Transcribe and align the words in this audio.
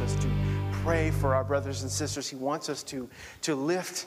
wants 0.00 0.12
us 0.12 0.24
to 0.24 0.30
pray 0.82 1.12
for 1.12 1.36
our 1.36 1.44
brothers 1.44 1.82
and 1.82 1.90
sisters. 1.90 2.28
He 2.28 2.34
wants 2.34 2.68
us 2.68 2.82
to, 2.84 3.08
to 3.42 3.54
lift 3.54 4.06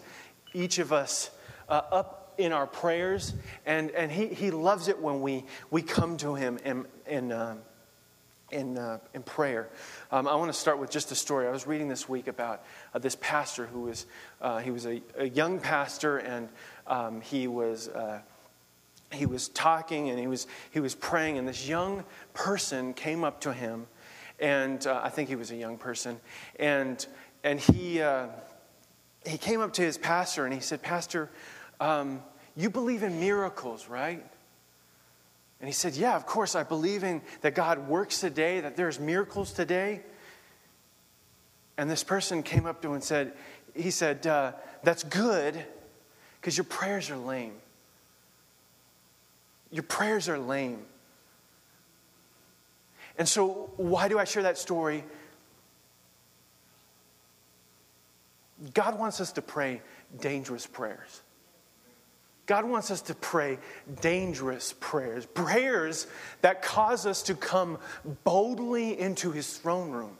each 0.53 0.79
of 0.79 0.91
us 0.91 1.31
uh, 1.69 1.81
up 1.93 2.33
in 2.37 2.51
our 2.51 2.67
prayers. 2.67 3.33
And, 3.65 3.91
and 3.91 4.11
he, 4.11 4.27
he 4.27 4.51
loves 4.51 4.89
it 4.89 5.01
when 5.01 5.21
we, 5.21 5.45
we 5.71 5.81
come 5.81 6.17
to 6.17 6.35
Him 6.35 6.59
in, 6.65 6.85
in, 7.07 7.31
uh, 7.31 7.55
in, 8.51 8.77
uh, 8.77 8.99
in 9.13 9.23
prayer. 9.23 9.69
Um, 10.11 10.27
I 10.27 10.35
want 10.35 10.51
to 10.51 10.59
start 10.59 10.77
with 10.77 10.91
just 10.91 11.13
a 11.13 11.15
story. 11.15 11.47
I 11.47 11.51
was 11.51 11.65
reading 11.65 11.87
this 11.87 12.09
week 12.09 12.27
about 12.27 12.65
uh, 12.93 12.99
this 12.99 13.15
pastor 13.21 13.65
who 13.67 13.83
was, 13.83 14.07
uh, 14.41 14.57
he 14.57 14.71
was 14.71 14.85
a, 14.85 15.01
a, 15.17 15.29
young 15.29 15.57
pastor 15.57 16.17
and 16.17 16.49
um, 16.87 17.21
he 17.21 17.47
was 17.47 17.87
uh, 17.87 18.19
he 19.11 19.25
was 19.25 19.47
talking 19.49 20.09
and 20.09 20.19
he 20.19 20.27
was, 20.27 20.47
he 20.71 20.79
was 20.79 20.93
praying, 20.93 21.37
and 21.37 21.47
this 21.47 21.67
young 21.67 22.03
person 22.33 22.93
came 22.93 23.23
up 23.23 23.41
to 23.41 23.53
him, 23.53 23.87
and 24.39 24.85
uh, 24.85 25.01
I 25.03 25.09
think 25.09 25.29
he 25.29 25.35
was 25.35 25.51
a 25.51 25.55
young 25.55 25.77
person, 25.77 26.19
and, 26.59 27.05
and 27.43 27.59
he, 27.59 28.01
uh, 28.01 28.27
he 29.25 29.37
came 29.37 29.61
up 29.61 29.73
to 29.73 29.81
his 29.81 29.97
pastor 29.97 30.45
and 30.45 30.53
he 30.53 30.59
said, 30.59 30.81
Pastor, 30.81 31.29
um, 31.79 32.21
you 32.55 32.69
believe 32.69 33.03
in 33.03 33.19
miracles, 33.19 33.87
right? 33.87 34.23
And 35.59 35.67
he 35.67 35.73
said, 35.73 35.95
Yeah, 35.95 36.15
of 36.15 36.25
course, 36.25 36.55
I 36.55 36.63
believe 36.63 37.03
in 37.03 37.21
that 37.41 37.55
God 37.55 37.87
works 37.87 38.19
today, 38.19 38.61
that 38.61 38.75
there's 38.75 38.99
miracles 38.99 39.51
today. 39.51 40.01
And 41.77 41.89
this 41.89 42.03
person 42.03 42.41
came 42.43 42.65
up 42.65 42.81
to 42.81 42.89
him 42.89 42.95
and 42.95 43.03
said, 43.03 43.33
He 43.75 43.91
said, 43.91 44.25
uh, 44.27 44.53
That's 44.83 45.03
good 45.03 45.63
because 46.39 46.57
your 46.57 46.65
prayers 46.65 47.09
are 47.09 47.17
lame. 47.17 47.53
Your 49.71 49.83
prayers 49.83 50.29
are 50.29 50.39
lame. 50.39 50.85
And 53.17 53.27
so, 53.27 53.71
why 53.77 54.07
do 54.07 54.19
I 54.19 54.25
share 54.25 54.43
that 54.43 54.57
story? 54.57 55.03
God 58.73 58.97
wants 58.99 59.21
us 59.21 59.31
to 59.33 59.41
pray 59.41 59.81
dangerous 60.19 60.65
prayers. 60.65 61.21
God 62.45 62.65
wants 62.65 62.91
us 62.91 63.01
to 63.03 63.15
pray 63.15 63.59
dangerous 64.01 64.73
prayers, 64.79 65.25
prayers 65.25 66.07
that 66.41 66.61
cause 66.61 67.05
us 67.05 67.23
to 67.23 67.35
come 67.35 67.77
boldly 68.23 68.97
into 68.97 69.31
His 69.31 69.57
throne 69.57 69.91
room. 69.91 70.17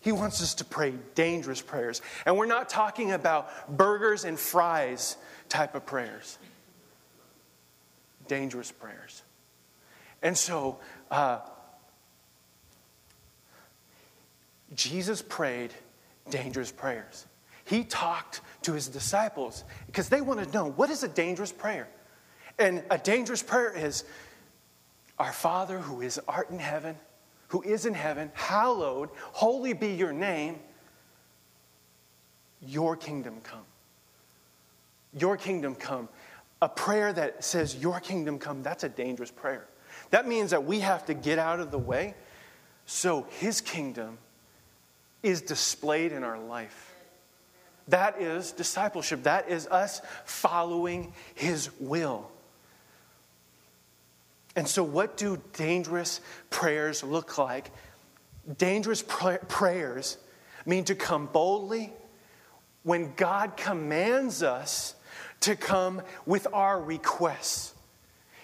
He 0.00 0.12
wants 0.12 0.42
us 0.42 0.54
to 0.54 0.64
pray 0.64 0.94
dangerous 1.14 1.60
prayers. 1.60 2.02
And 2.26 2.36
we're 2.36 2.46
not 2.46 2.68
talking 2.68 3.12
about 3.12 3.76
burgers 3.76 4.24
and 4.24 4.38
fries 4.38 5.16
type 5.48 5.74
of 5.74 5.86
prayers 5.86 6.38
dangerous 8.26 8.70
prayers. 8.70 9.22
And 10.22 10.38
so, 10.38 10.78
uh, 11.10 11.40
Jesus 14.74 15.22
prayed 15.22 15.72
dangerous 16.30 16.70
prayers. 16.70 17.26
He 17.64 17.84
talked 17.84 18.40
to 18.62 18.72
his 18.72 18.88
disciples 18.88 19.64
because 19.86 20.08
they 20.08 20.20
wanted 20.20 20.48
to 20.48 20.52
know 20.52 20.70
what 20.70 20.90
is 20.90 21.02
a 21.02 21.08
dangerous 21.08 21.52
prayer? 21.52 21.88
And 22.58 22.82
a 22.90 22.98
dangerous 22.98 23.42
prayer 23.42 23.76
is 23.76 24.04
Our 25.18 25.32
Father 25.32 25.78
who 25.78 26.00
is 26.00 26.20
art 26.28 26.50
in 26.50 26.58
heaven, 26.58 26.96
who 27.48 27.62
is 27.62 27.86
in 27.86 27.94
heaven, 27.94 28.30
hallowed, 28.34 29.10
holy 29.32 29.72
be 29.72 29.94
your 29.94 30.12
name, 30.12 30.58
your 32.60 32.96
kingdom 32.96 33.40
come. 33.42 33.64
Your 35.12 35.36
kingdom 35.36 35.74
come 35.74 36.08
a 36.62 36.68
prayer 36.68 37.12
that 37.12 37.42
says, 37.42 37.76
Your 37.76 38.00
kingdom 38.00 38.38
come, 38.38 38.62
that's 38.62 38.84
a 38.84 38.88
dangerous 38.88 39.30
prayer. 39.30 39.66
That 40.10 40.26
means 40.26 40.50
that 40.50 40.64
we 40.64 40.80
have 40.80 41.06
to 41.06 41.14
get 41.14 41.38
out 41.38 41.60
of 41.60 41.70
the 41.70 41.78
way 41.78 42.14
so 42.86 43.26
His 43.38 43.60
kingdom 43.60 44.18
is 45.22 45.42
displayed 45.42 46.12
in 46.12 46.24
our 46.24 46.38
life. 46.38 46.94
That 47.88 48.20
is 48.20 48.52
discipleship. 48.52 49.24
That 49.24 49.48
is 49.48 49.66
us 49.66 50.00
following 50.24 51.12
His 51.34 51.70
will. 51.78 52.30
And 54.56 54.66
so, 54.66 54.82
what 54.82 55.16
do 55.16 55.40
dangerous 55.52 56.20
prayers 56.50 57.04
look 57.04 57.38
like? 57.38 57.70
Dangerous 58.58 59.02
pr- 59.02 59.34
prayers 59.48 60.18
mean 60.66 60.84
to 60.84 60.94
come 60.94 61.26
boldly 61.26 61.92
when 62.82 63.12
God 63.14 63.56
commands 63.56 64.42
us 64.42 64.94
to 65.40 65.54
come 65.56 66.02
with 66.26 66.46
our 66.52 66.80
requests. 66.80 67.74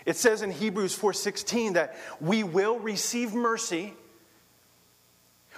It 0.07 0.17
says 0.17 0.41
in 0.41 0.53
Hebrews 0.53 0.95
4:16 0.95 1.75
that 1.75 1.97
we 2.21 2.45
will 2.45 2.79
receive 2.79 3.35
mercy. 3.35 3.95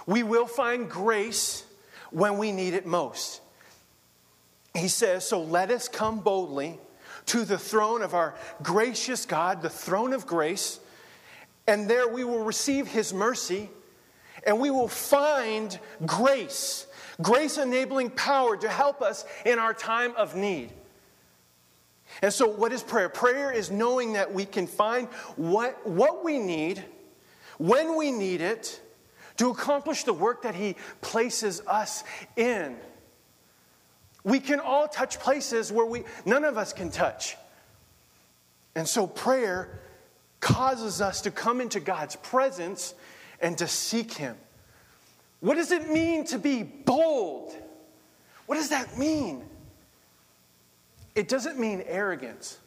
We 0.07 0.23
will 0.23 0.47
find 0.47 0.89
grace 0.89 1.63
when 2.09 2.39
we 2.39 2.51
need 2.51 2.73
it 2.73 2.87
most. 2.87 3.41
He 4.73 4.87
says, 4.87 5.27
"So 5.27 5.39
let 5.39 5.69
us 5.69 5.87
come 5.87 6.19
boldly 6.19 6.79
to 7.27 7.45
the 7.45 7.59
throne 7.59 8.01
of 8.01 8.15
our 8.15 8.33
gracious 8.63 9.25
God, 9.25 9.61
the 9.61 9.69
throne 9.69 10.13
of 10.13 10.25
grace, 10.25 10.79
and 11.67 11.87
there 11.87 12.07
we 12.07 12.23
will 12.23 12.43
receive 12.43 12.87
his 12.87 13.13
mercy 13.13 13.69
and 14.43 14.59
we 14.59 14.71
will 14.71 14.87
find 14.87 15.77
grace, 16.05 16.87
grace 17.21 17.57
enabling 17.57 18.09
power 18.09 18.55
to 18.55 18.69
help 18.69 19.01
us 19.01 19.25
in 19.45 19.59
our 19.59 19.75
time 19.75 20.15
of 20.15 20.33
need." 20.35 20.73
And 22.21 22.33
so, 22.33 22.47
what 22.47 22.73
is 22.73 22.83
prayer? 22.83 23.09
Prayer 23.09 23.51
is 23.51 23.71
knowing 23.71 24.13
that 24.13 24.33
we 24.33 24.45
can 24.45 24.67
find 24.67 25.07
what, 25.35 25.87
what 25.87 26.23
we 26.23 26.37
need, 26.37 26.83
when 27.57 27.95
we 27.95 28.11
need 28.11 28.41
it, 28.41 28.81
to 29.37 29.49
accomplish 29.49 30.03
the 30.03 30.13
work 30.13 30.41
that 30.41 30.55
He 30.55 30.75
places 31.01 31.61
us 31.65 32.03
in. 32.35 32.75
We 34.23 34.39
can 34.39 34.59
all 34.59 34.87
touch 34.87 35.19
places 35.19 35.71
where 35.71 35.85
we, 35.85 36.03
none 36.25 36.43
of 36.43 36.57
us 36.57 36.73
can 36.73 36.89
touch. 36.89 37.37
And 38.75 38.87
so, 38.87 39.07
prayer 39.07 39.79
causes 40.41 41.01
us 41.01 41.21
to 41.21 41.31
come 41.31 41.61
into 41.61 41.79
God's 41.79 42.15
presence 42.17 42.93
and 43.39 43.57
to 43.59 43.67
seek 43.67 44.13
Him. 44.13 44.35
What 45.39 45.55
does 45.55 45.71
it 45.71 45.89
mean 45.89 46.25
to 46.25 46.39
be 46.39 46.63
bold? 46.63 47.55
What 48.45 48.55
does 48.55 48.69
that 48.69 48.97
mean? 48.97 49.45
It 51.19 51.27
doesn't 51.27 51.59
mean 51.59 51.83
arrogance, 51.85 52.57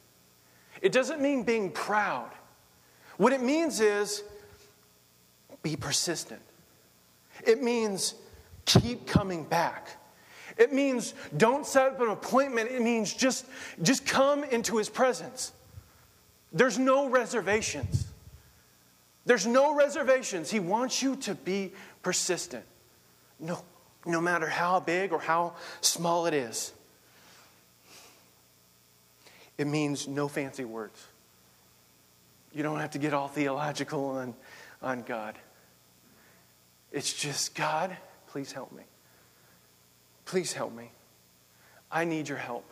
it 0.82 0.92
doesn't 0.92 1.22
mean 1.22 1.42
being 1.42 1.70
proud. 1.70 2.30
What 3.16 3.32
it 3.32 3.40
means 3.40 3.80
is 3.80 4.22
be 5.62 5.74
persistent. 5.74 6.42
It 7.46 7.62
means 7.62 8.14
keep 8.66 9.06
coming 9.06 9.44
back. 9.44 9.88
It 10.58 10.70
means 10.70 11.14
don't 11.34 11.64
set 11.64 11.92
up 11.92 12.00
an 12.02 12.10
appointment. 12.10 12.70
It 12.70 12.82
means 12.82 13.14
just, 13.14 13.46
just 13.80 14.04
come 14.04 14.44
into 14.44 14.76
his 14.76 14.90
presence. 14.90 15.54
There's 16.52 16.78
no 16.78 17.08
reservations. 17.08 18.04
There's 19.24 19.46
no 19.46 19.74
reservations. 19.74 20.50
He 20.50 20.60
wants 20.60 21.02
you 21.02 21.16
to 21.16 21.34
be 21.34 21.72
persistent, 22.02 22.66
no, 23.40 23.62
no 24.04 24.20
matter 24.20 24.46
how 24.46 24.78
big 24.78 25.10
or 25.10 25.20
how 25.20 25.54
small 25.80 26.26
it 26.26 26.34
is. 26.34 26.74
It 29.58 29.66
means 29.66 30.08
no 30.08 30.28
fancy 30.28 30.64
words. 30.64 31.06
You 32.52 32.62
don't 32.62 32.80
have 32.80 32.90
to 32.92 32.98
get 32.98 33.14
all 33.14 33.28
theological 33.28 34.06
on, 34.06 34.34
on 34.82 35.02
God. 35.02 35.36
It's 36.90 37.12
just, 37.12 37.54
God, 37.54 37.96
please 38.28 38.52
help 38.52 38.72
me. 38.72 38.82
Please 40.24 40.52
help 40.52 40.74
me. 40.74 40.90
I 41.90 42.04
need 42.04 42.28
your 42.28 42.38
help. 42.38 42.68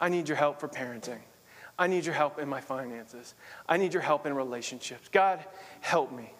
I 0.00 0.08
need 0.08 0.28
your 0.28 0.36
help 0.36 0.60
for 0.60 0.68
parenting. 0.68 1.18
I 1.78 1.86
need 1.88 2.04
your 2.04 2.14
help 2.14 2.38
in 2.38 2.48
my 2.48 2.60
finances. 2.60 3.34
I 3.68 3.76
need 3.76 3.92
your 3.92 4.02
help 4.02 4.26
in 4.26 4.34
relationships. 4.34 5.08
God, 5.08 5.44
help 5.80 6.12
me. 6.12 6.32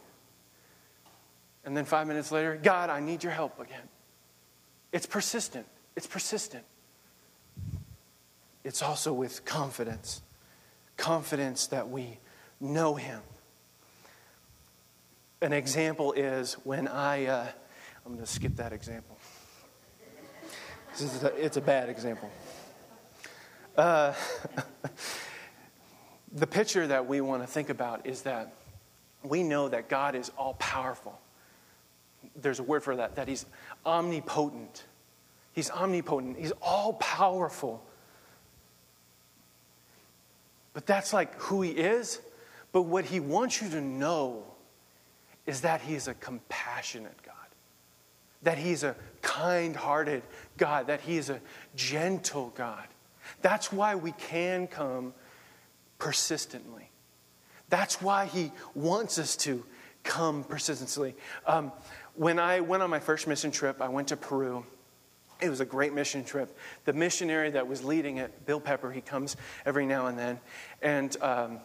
And 1.65 1.77
then 1.77 1.85
five 1.85 2.07
minutes 2.07 2.31
later, 2.31 2.59
God, 2.61 2.91
I 2.91 3.01
need 3.01 3.23
your 3.25 3.33
help 3.33 3.59
again. 3.61 3.89
It's 4.93 5.07
persistent. 5.07 5.67
It's 5.97 6.07
persistent 6.07 6.65
it's 8.67 8.83
also 8.83 9.13
with 9.13 9.45
confidence 9.45 10.23
confidence 10.97 11.69
that 11.69 11.89
we 11.89 12.19
know 12.61 12.95
Him. 12.95 13.21
An 15.41 15.53
example 15.53 16.13
is 16.13 16.55
when 16.65 16.89
I, 16.89 17.27
uh, 17.27 17.47
I'm 18.05 18.13
going 18.15 18.25
to 18.25 18.31
skip 18.31 18.57
that 18.57 18.73
example. 18.73 19.17
A, 21.23 21.27
it's 21.37 21.59
a 21.59 21.61
bad 21.61 21.91
example. 21.91 22.31
Uh, 23.77 24.15
the 26.33 26.47
picture 26.47 26.87
that 26.87 27.07
we 27.07 27.21
want 27.21 27.43
to 27.43 27.47
think 27.47 27.69
about 27.69 28.07
is 28.07 28.23
that 28.23 28.55
we 29.23 29.43
know 29.43 29.69
that 29.69 29.89
God 29.89 30.15
is 30.15 30.33
all 30.39 30.55
powerful. 30.55 31.21
There's 32.35 32.59
a 32.59 32.65
word 32.65 32.83
for 32.83 32.97
that, 32.97 33.15
that 33.17 33.29
He's 33.29 33.45
omnipotent. 33.85 34.85
He's 35.53 35.71
omnipotent, 35.71 36.39
He's 36.39 36.53
all 36.63 36.95
powerful. 36.95 37.85
But 40.77 40.85
that's 40.85 41.15
like 41.15 41.35
who 41.41 41.63
he 41.63 41.71
is. 41.71 42.21
But 42.71 42.83
what 42.83 43.07
he 43.07 43.19
wants 43.19 43.63
you 43.63 43.71
to 43.71 43.81
know 43.81 44.45
is 45.47 45.63
that 45.63 45.81
he 45.81 45.95
is 45.95 46.07
a 46.07 46.13
compassionate 46.13 47.17
God. 47.23 47.33
that 48.43 48.59
he 48.59 48.71
is 48.71 48.85
a 48.85 48.95
kind 49.27 49.75
hearted 49.75 50.23
God, 50.57 50.87
that 50.87 51.01
He 51.01 51.17
is 51.17 51.31
a 51.31 51.41
gentle 51.75 52.53
God. 52.55 52.87
That's 53.43 53.73
why 53.73 53.97
we 53.97 54.13
can 54.13 54.69
come 54.69 55.15
persistently. 55.99 56.91
That's 57.69 58.01
why 58.01 58.27
He 58.27 58.53
wants 58.75 59.19
us 59.19 59.37
to 59.39 59.65
come 60.05 60.45
persistently. 60.45 61.17
Um, 61.47 61.73
when 62.15 62.39
I 62.39 62.61
went 62.61 62.85
on 62.85 62.89
my 62.89 63.01
first 63.01 63.27
mission 63.27 63.51
trip, 63.51 63.83
I 63.83 63.89
went 63.89 64.09
to 64.09 64.17
Peru. 64.17 64.65
It 65.41 65.51
was 65.51 65.61
a 65.61 65.67
great 65.67 65.93
mission 65.93 66.25
trip. 66.25 66.57
The 66.85 66.93
missionary 66.93 67.51
that 67.51 67.69
was 67.69 67.85
leading 67.85 68.19
it, 68.19 68.47
Bill 68.47 68.61
Pepper, 68.61 68.91
he 68.91 69.01
comes 69.01 69.37
every 69.65 69.87
now 69.87 70.07
and 70.07 70.19
then. 70.19 70.41
And 70.81 71.17
um, 71.23 71.61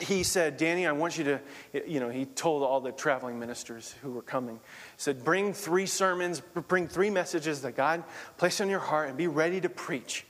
he 0.00 0.22
said, 0.22 0.56
Danny, 0.56 0.86
I 0.86 0.92
want 0.92 1.18
you 1.18 1.24
to, 1.24 1.40
you 1.86 2.00
know, 2.00 2.08
he 2.08 2.24
told 2.24 2.62
all 2.62 2.80
the 2.80 2.92
traveling 2.92 3.38
ministers 3.38 3.94
who 4.02 4.12
were 4.12 4.22
coming, 4.22 4.60
said, 4.96 5.24
bring 5.24 5.52
three 5.52 5.86
sermons, 5.86 6.40
bring 6.40 6.86
three 6.86 7.10
messages 7.10 7.62
that 7.62 7.76
God 7.76 8.04
placed 8.36 8.60
on 8.60 8.68
your 8.68 8.78
heart 8.80 9.08
and 9.08 9.18
be 9.18 9.26
ready 9.26 9.60
to 9.60 9.68
preach. 9.68 10.24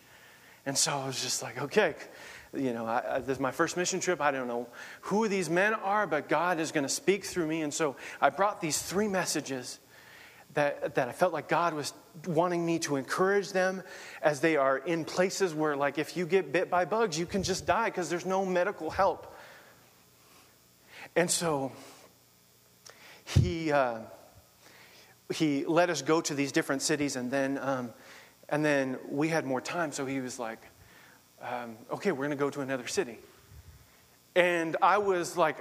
And 0.65 0.77
so 0.77 0.93
I 0.93 1.07
was 1.07 1.23
just 1.23 1.43
like, 1.43 1.61
okay, 1.63 1.95
you 2.55 2.73
know, 2.73 2.87
I, 2.87 3.19
this 3.21 3.37
is 3.37 3.41
my 3.41 3.51
first 3.51 3.77
mission 3.77 4.01
trip. 4.01 4.21
I 4.21 4.31
don't 4.31 4.49
know 4.49 4.69
who 5.03 5.29
these 5.29 5.51
men 5.51 5.75
are, 5.75 6.07
but 6.07 6.29
God 6.29 6.61
is 6.61 6.73
going 6.73 6.85
to 6.85 6.89
speak 6.89 7.25
through 7.25 7.47
me. 7.47 7.61
And 7.63 7.73
so 7.73 7.97
I 8.21 8.31
brought 8.31 8.61
these 8.61 8.81
three 8.81 9.09
messages 9.09 9.81
that, 10.55 10.95
that 10.95 11.09
I 11.09 11.13
felt 11.13 11.35
like 11.35 11.49
God 11.49 11.75
was 11.75 11.93
wanting 12.27 12.65
me 12.65 12.79
to 12.81 12.97
encourage 12.97 13.53
them 13.53 13.83
as 14.23 14.41
they 14.41 14.57
are 14.57 14.79
in 14.79 15.05
places 15.05 15.55
where, 15.55 15.77
like, 15.77 15.99
if 15.99 16.17
you 16.17 16.27
get 16.27 16.53
bit 16.53 16.71
by 16.71 16.85
bugs, 16.85 17.19
you 17.19 17.27
can 17.27 17.43
just 17.43 17.67
die 17.67 17.87
because 17.87 18.11
there's 18.11 18.27
no 18.27 18.45
medical 18.45 18.91
help. 18.91 19.35
And 21.15 21.31
so 21.31 21.73
he, 23.25 23.73
uh, 23.73 24.01
he 25.33 25.65
let 25.65 25.91
us 25.91 26.03
go 26.03 26.21
to 26.21 26.35
these 26.35 26.53
different 26.53 26.83
cities, 26.83 27.17
and 27.17 27.31
then, 27.31 27.59
um, 27.59 27.93
and 28.49 28.65
then 28.65 28.99
we 29.09 29.29
had 29.29 29.45
more 29.45 29.61
time, 29.61 29.93
so 29.93 30.07
he 30.07 30.21
was 30.21 30.39
like, 30.39 30.61
um, 31.43 31.77
okay, 31.93 32.13
we're 32.13 32.27
going 32.27 32.31
to 32.31 32.37
go 32.37 32.51
to 32.51 32.61
another 32.61 32.87
city. 32.87 33.19
And 34.35 34.77
I 34.83 34.99
was 34.99 35.37
like, 35.37 35.59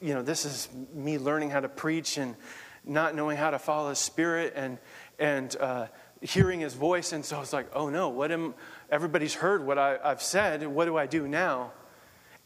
you 0.00 0.14
know, 0.14 0.22
this 0.22 0.44
is 0.44 0.68
me 0.94 1.18
learning 1.18 1.50
how 1.50 1.60
to 1.60 1.68
preach 1.68 2.18
and 2.18 2.36
not 2.84 3.14
knowing 3.14 3.36
how 3.36 3.50
to 3.50 3.58
follow 3.58 3.90
the 3.90 3.96
Spirit 3.96 4.52
and, 4.56 4.78
and 5.18 5.54
uh, 5.60 5.86
hearing 6.20 6.60
His 6.60 6.74
voice. 6.74 7.12
And 7.12 7.24
so 7.24 7.36
I 7.36 7.40
was 7.40 7.52
like, 7.52 7.68
oh 7.74 7.88
no, 7.90 8.08
what 8.08 8.30
am, 8.30 8.54
everybody's 8.90 9.34
heard 9.34 9.66
what 9.66 9.78
I, 9.78 9.98
have 10.02 10.22
said. 10.22 10.66
What 10.66 10.84
do 10.86 10.96
I 10.96 11.06
do 11.06 11.28
now? 11.28 11.72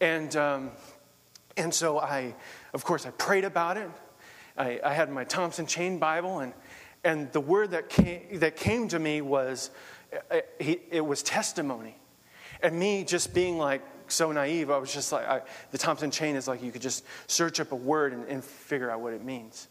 And, 0.00 0.34
um, 0.36 0.70
and 1.56 1.72
so 1.72 1.98
I, 1.98 2.34
of 2.72 2.84
course, 2.84 3.06
I 3.06 3.10
prayed 3.10 3.44
about 3.44 3.76
it. 3.76 3.90
I, 4.56 4.80
I 4.84 4.92
had 4.92 5.10
my 5.10 5.24
Thompson 5.24 5.66
Chain 5.66 5.98
Bible, 5.98 6.40
and, 6.40 6.52
and 7.04 7.32
the 7.32 7.40
word 7.40 7.70
that 7.70 7.88
came, 7.88 8.40
that 8.40 8.56
came 8.56 8.88
to 8.88 8.98
me 8.98 9.20
was, 9.20 9.70
it, 10.58 10.82
it 10.90 11.04
was 11.04 11.22
testimony. 11.22 11.96
And 12.62 12.78
me 12.78 13.04
just 13.04 13.34
being 13.34 13.58
like 13.58 13.82
so 14.08 14.30
naive, 14.30 14.70
I 14.70 14.78
was 14.78 14.92
just 14.92 15.10
like, 15.10 15.26
I, 15.26 15.42
the 15.70 15.78
Thompson 15.78 16.10
chain 16.10 16.36
is 16.36 16.46
like 16.46 16.62
you 16.62 16.70
could 16.70 16.82
just 16.82 17.04
search 17.26 17.60
up 17.60 17.72
a 17.72 17.76
word 17.76 18.12
and, 18.12 18.24
and 18.28 18.44
figure 18.44 18.90
out 18.90 19.00
what 19.00 19.14
it 19.14 19.24
means. 19.24 19.68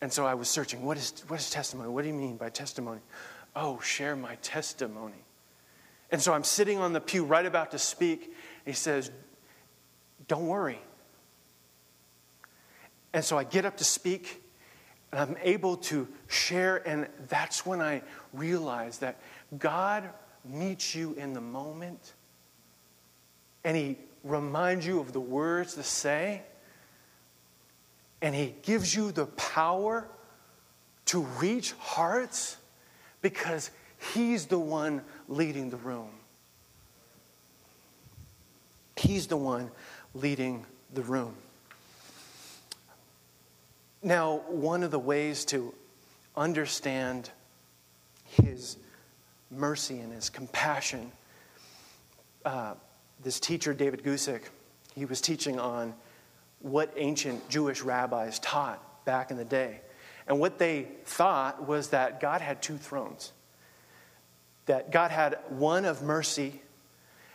And 0.00 0.12
so 0.12 0.26
I 0.26 0.34
was 0.34 0.48
searching, 0.48 0.84
what 0.84 0.96
is, 0.96 1.24
what 1.28 1.40
is 1.40 1.50
testimony? 1.50 1.88
What 1.88 2.02
do 2.02 2.08
you 2.08 2.14
mean 2.14 2.36
by 2.36 2.50
testimony? 2.50 3.00
Oh, 3.54 3.80
share 3.80 4.14
my 4.14 4.34
testimony. 4.36 5.24
And 6.10 6.20
so 6.20 6.32
I'm 6.32 6.44
sitting 6.44 6.78
on 6.78 6.92
the 6.92 7.00
pew 7.00 7.24
right 7.24 7.44
about 7.44 7.70
to 7.72 7.78
speak. 7.78 8.34
He 8.64 8.72
says, 8.72 9.10
Don't 10.28 10.46
worry. 10.46 10.80
And 13.12 13.24
so 13.24 13.38
I 13.38 13.44
get 13.44 13.64
up 13.64 13.78
to 13.78 13.84
speak, 13.84 14.42
and 15.10 15.20
I'm 15.20 15.36
able 15.42 15.78
to 15.78 16.06
share. 16.28 16.86
And 16.86 17.08
that's 17.28 17.64
when 17.64 17.80
I 17.80 18.02
realize 18.32 18.98
that 18.98 19.18
God 19.58 20.10
meets 20.44 20.94
you 20.94 21.14
in 21.14 21.32
the 21.32 21.40
moment 21.40 22.12
and 23.64 23.76
He 23.76 23.98
reminds 24.22 24.86
you 24.86 25.00
of 25.00 25.12
the 25.12 25.20
words 25.20 25.74
to 25.74 25.82
say, 25.82 26.42
and 28.22 28.34
He 28.34 28.54
gives 28.62 28.94
you 28.94 29.12
the 29.12 29.26
power 29.26 30.06
to 31.06 31.20
reach 31.40 31.72
hearts 31.72 32.56
because 33.22 33.70
He's 34.12 34.46
the 34.46 34.58
one 34.58 35.02
leading 35.28 35.70
the 35.70 35.76
room. 35.78 36.10
He's 38.96 39.26
the 39.26 39.36
one 39.36 39.70
leading 40.14 40.64
the 40.92 41.02
room. 41.02 41.34
Now, 44.02 44.42
one 44.48 44.82
of 44.82 44.90
the 44.90 44.98
ways 44.98 45.44
to 45.46 45.74
understand 46.36 47.30
His 48.24 48.76
mercy 49.50 50.00
and 50.00 50.12
his 50.12 50.30
compassion. 50.30 51.12
Uh, 52.44 52.74
this 53.22 53.40
teacher, 53.40 53.74
David 53.74 54.02
Guzik, 54.02 54.42
he 54.94 55.04
was 55.04 55.20
teaching 55.20 55.58
on 55.58 55.94
what 56.66 56.92
ancient 56.96 57.48
Jewish 57.48 57.82
rabbis 57.82 58.38
taught 58.40 58.82
back 59.04 59.30
in 59.30 59.36
the 59.36 59.44
day. 59.44 59.80
And 60.26 60.40
what 60.40 60.58
they 60.58 60.88
thought 61.04 61.66
was 61.66 61.88
that 61.90 62.20
God 62.20 62.40
had 62.40 62.60
two 62.62 62.76
thrones 62.76 63.32
that 64.66 64.90
God 64.90 65.12
had 65.12 65.38
one 65.48 65.84
of 65.84 66.02
mercy 66.02 66.60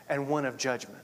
and 0.10 0.28
one 0.28 0.46
of 0.46 0.58
judgment. 0.58 1.02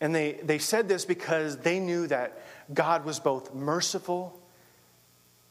And 0.00 0.12
they, 0.12 0.32
they 0.42 0.58
said 0.58 0.88
this 0.88 1.04
because 1.04 1.58
they 1.58 1.78
knew 1.78 2.08
that 2.08 2.42
God 2.74 3.04
was 3.04 3.20
both 3.20 3.54
merciful 3.54 4.36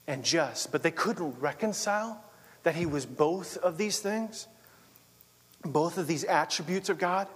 and 0.08 0.24
just, 0.24 0.72
but 0.72 0.84
they 0.84 0.92
couldn't 0.92 1.40
reconcile 1.40 2.22
that 2.64 2.76
he 2.76 2.86
was 2.86 3.06
both 3.06 3.58
of 3.58 3.78
these 3.78 4.00
things, 4.00 4.48
both 5.64 5.98
of 5.98 6.08
these 6.08 6.26
attributes 6.26 6.90
of 6.90 6.98
God. 6.98 7.28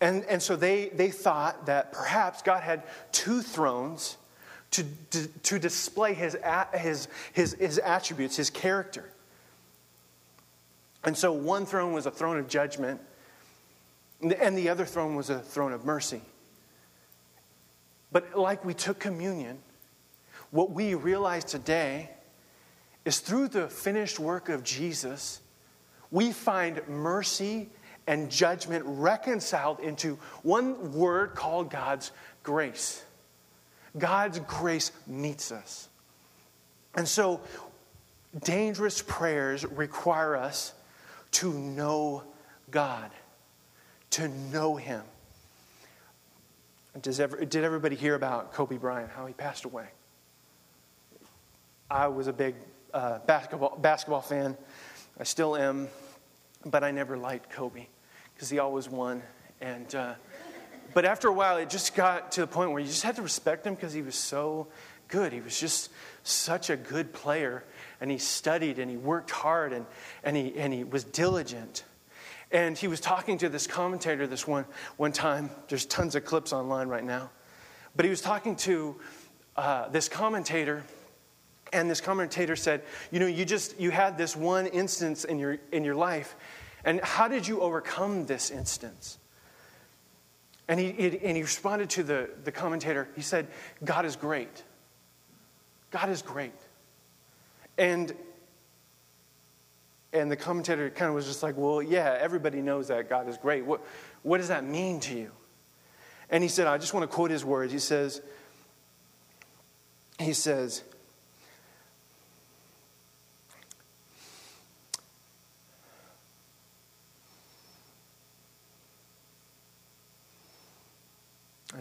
And, 0.00 0.24
and 0.24 0.40
so 0.40 0.54
they, 0.54 0.90
they 0.90 1.10
thought 1.10 1.66
that 1.66 1.92
perhaps 1.92 2.42
God 2.42 2.62
had 2.62 2.82
two 3.10 3.42
thrones 3.42 4.16
to, 4.72 4.84
to, 5.10 5.26
to 5.26 5.58
display 5.58 6.14
his, 6.14 6.36
his, 6.74 7.08
his, 7.32 7.52
his 7.54 7.78
attributes, 7.78 8.36
his 8.36 8.50
character. 8.50 9.10
And 11.04 11.16
so 11.16 11.32
one 11.32 11.66
throne 11.66 11.92
was 11.92 12.06
a 12.06 12.10
throne 12.10 12.38
of 12.38 12.48
judgment, 12.48 13.00
and 14.20 14.56
the 14.56 14.68
other 14.68 14.84
throne 14.84 15.14
was 15.14 15.30
a 15.30 15.38
throne 15.40 15.72
of 15.72 15.84
mercy. 15.84 16.20
But 18.12 18.36
like 18.36 18.64
we 18.64 18.74
took 18.74 18.98
communion, 18.98 19.58
what 20.50 20.70
we 20.70 20.94
realize 20.94 21.44
today 21.44 22.10
is 23.04 23.20
through 23.20 23.48
the 23.48 23.68
finished 23.68 24.18
work 24.18 24.48
of 24.48 24.64
Jesus, 24.64 25.40
we 26.10 26.32
find 26.32 26.86
mercy 26.88 27.68
and 28.08 28.30
judgment 28.30 28.82
reconciled 28.86 29.80
into 29.80 30.18
one 30.42 30.94
word 30.94 31.34
called 31.34 31.70
God's 31.70 32.10
grace. 32.42 33.04
God's 33.96 34.38
grace 34.40 34.90
meets 35.06 35.52
us. 35.52 35.90
And 36.94 37.06
so, 37.06 37.42
dangerous 38.44 39.02
prayers 39.02 39.66
require 39.66 40.36
us 40.36 40.72
to 41.32 41.52
know 41.52 42.22
God, 42.70 43.10
to 44.10 44.28
know 44.28 44.76
Him. 44.76 45.02
Does 47.02 47.20
ever, 47.20 47.44
did 47.44 47.62
everybody 47.62 47.94
hear 47.94 48.14
about 48.14 48.54
Kobe 48.54 48.78
Bryant, 48.78 49.10
how 49.10 49.26
he 49.26 49.34
passed 49.34 49.66
away? 49.66 49.86
I 51.90 52.08
was 52.08 52.26
a 52.26 52.32
big 52.32 52.54
uh, 52.94 53.18
basketball, 53.26 53.76
basketball 53.76 54.22
fan. 54.22 54.56
I 55.20 55.24
still 55.24 55.56
am, 55.56 55.88
but 56.64 56.82
I 56.82 56.90
never 56.90 57.18
liked 57.18 57.50
Kobe 57.50 57.86
because 58.38 58.48
he 58.48 58.60
always 58.60 58.88
won. 58.88 59.20
And, 59.60 59.92
uh, 59.92 60.14
but 60.94 61.04
after 61.04 61.26
a 61.26 61.32
while, 61.32 61.56
it 61.56 61.68
just 61.68 61.96
got 61.96 62.30
to 62.32 62.42
the 62.42 62.46
point 62.46 62.70
where 62.70 62.78
you 62.78 62.86
just 62.86 63.02
had 63.02 63.16
to 63.16 63.22
respect 63.22 63.66
him 63.66 63.74
because 63.74 63.92
he 63.92 64.00
was 64.00 64.14
so 64.14 64.68
good. 65.08 65.32
He 65.32 65.40
was 65.40 65.58
just 65.58 65.90
such 66.22 66.70
a 66.70 66.76
good 66.76 67.12
player. 67.12 67.64
And 68.00 68.12
he 68.12 68.18
studied 68.18 68.78
and 68.78 68.88
he 68.88 68.96
worked 68.96 69.32
hard 69.32 69.72
and, 69.72 69.86
and, 70.22 70.36
he, 70.36 70.56
and 70.56 70.72
he 70.72 70.84
was 70.84 71.02
diligent. 71.02 71.82
And 72.52 72.78
he 72.78 72.86
was 72.86 73.00
talking 73.00 73.38
to 73.38 73.48
this 73.48 73.66
commentator 73.66 74.28
this 74.28 74.46
one, 74.46 74.66
one 74.98 75.10
time. 75.10 75.50
There's 75.66 75.84
tons 75.84 76.14
of 76.14 76.24
clips 76.24 76.52
online 76.52 76.86
right 76.86 77.04
now. 77.04 77.30
But 77.96 78.04
he 78.04 78.08
was 78.08 78.20
talking 78.20 78.54
to 78.54 79.00
uh, 79.56 79.88
this 79.88 80.08
commentator 80.08 80.84
and 81.72 81.90
this 81.90 82.00
commentator 82.00 82.56
said, 82.56 82.82
You 83.10 83.20
know, 83.20 83.26
you 83.26 83.44
just 83.44 83.78
you 83.78 83.90
had 83.90 84.16
this 84.16 84.34
one 84.34 84.66
instance 84.68 85.24
in 85.24 85.38
your 85.38 85.58
in 85.72 85.84
your 85.84 85.94
life, 85.94 86.36
and 86.88 87.02
how 87.02 87.28
did 87.28 87.46
you 87.46 87.60
overcome 87.60 88.24
this 88.24 88.50
instance? 88.50 89.18
And 90.68 90.80
he, 90.80 91.18
and 91.22 91.36
he 91.36 91.42
responded 91.42 91.90
to 91.90 92.02
the, 92.02 92.30
the 92.44 92.50
commentator, 92.50 93.10
he 93.14 93.20
said, 93.20 93.46
God 93.84 94.06
is 94.06 94.16
great. 94.16 94.64
God 95.90 96.08
is 96.08 96.22
great. 96.22 96.54
And 97.76 98.14
and 100.14 100.30
the 100.30 100.36
commentator 100.36 100.88
kind 100.88 101.10
of 101.10 101.14
was 101.14 101.26
just 101.26 101.42
like, 101.42 101.58
Well, 101.58 101.82
yeah, 101.82 102.16
everybody 102.18 102.62
knows 102.62 102.88
that 102.88 103.10
God 103.10 103.28
is 103.28 103.36
great. 103.36 103.66
What, 103.66 103.82
what 104.22 104.38
does 104.38 104.48
that 104.48 104.64
mean 104.64 105.00
to 105.00 105.14
you? 105.14 105.30
And 106.30 106.42
he 106.42 106.48
said, 106.48 106.66
I 106.66 106.78
just 106.78 106.94
want 106.94 107.04
to 107.04 107.14
quote 107.14 107.30
his 107.30 107.44
words. 107.44 107.70
He 107.70 107.80
says, 107.80 108.22
he 110.18 110.32
says, 110.32 110.84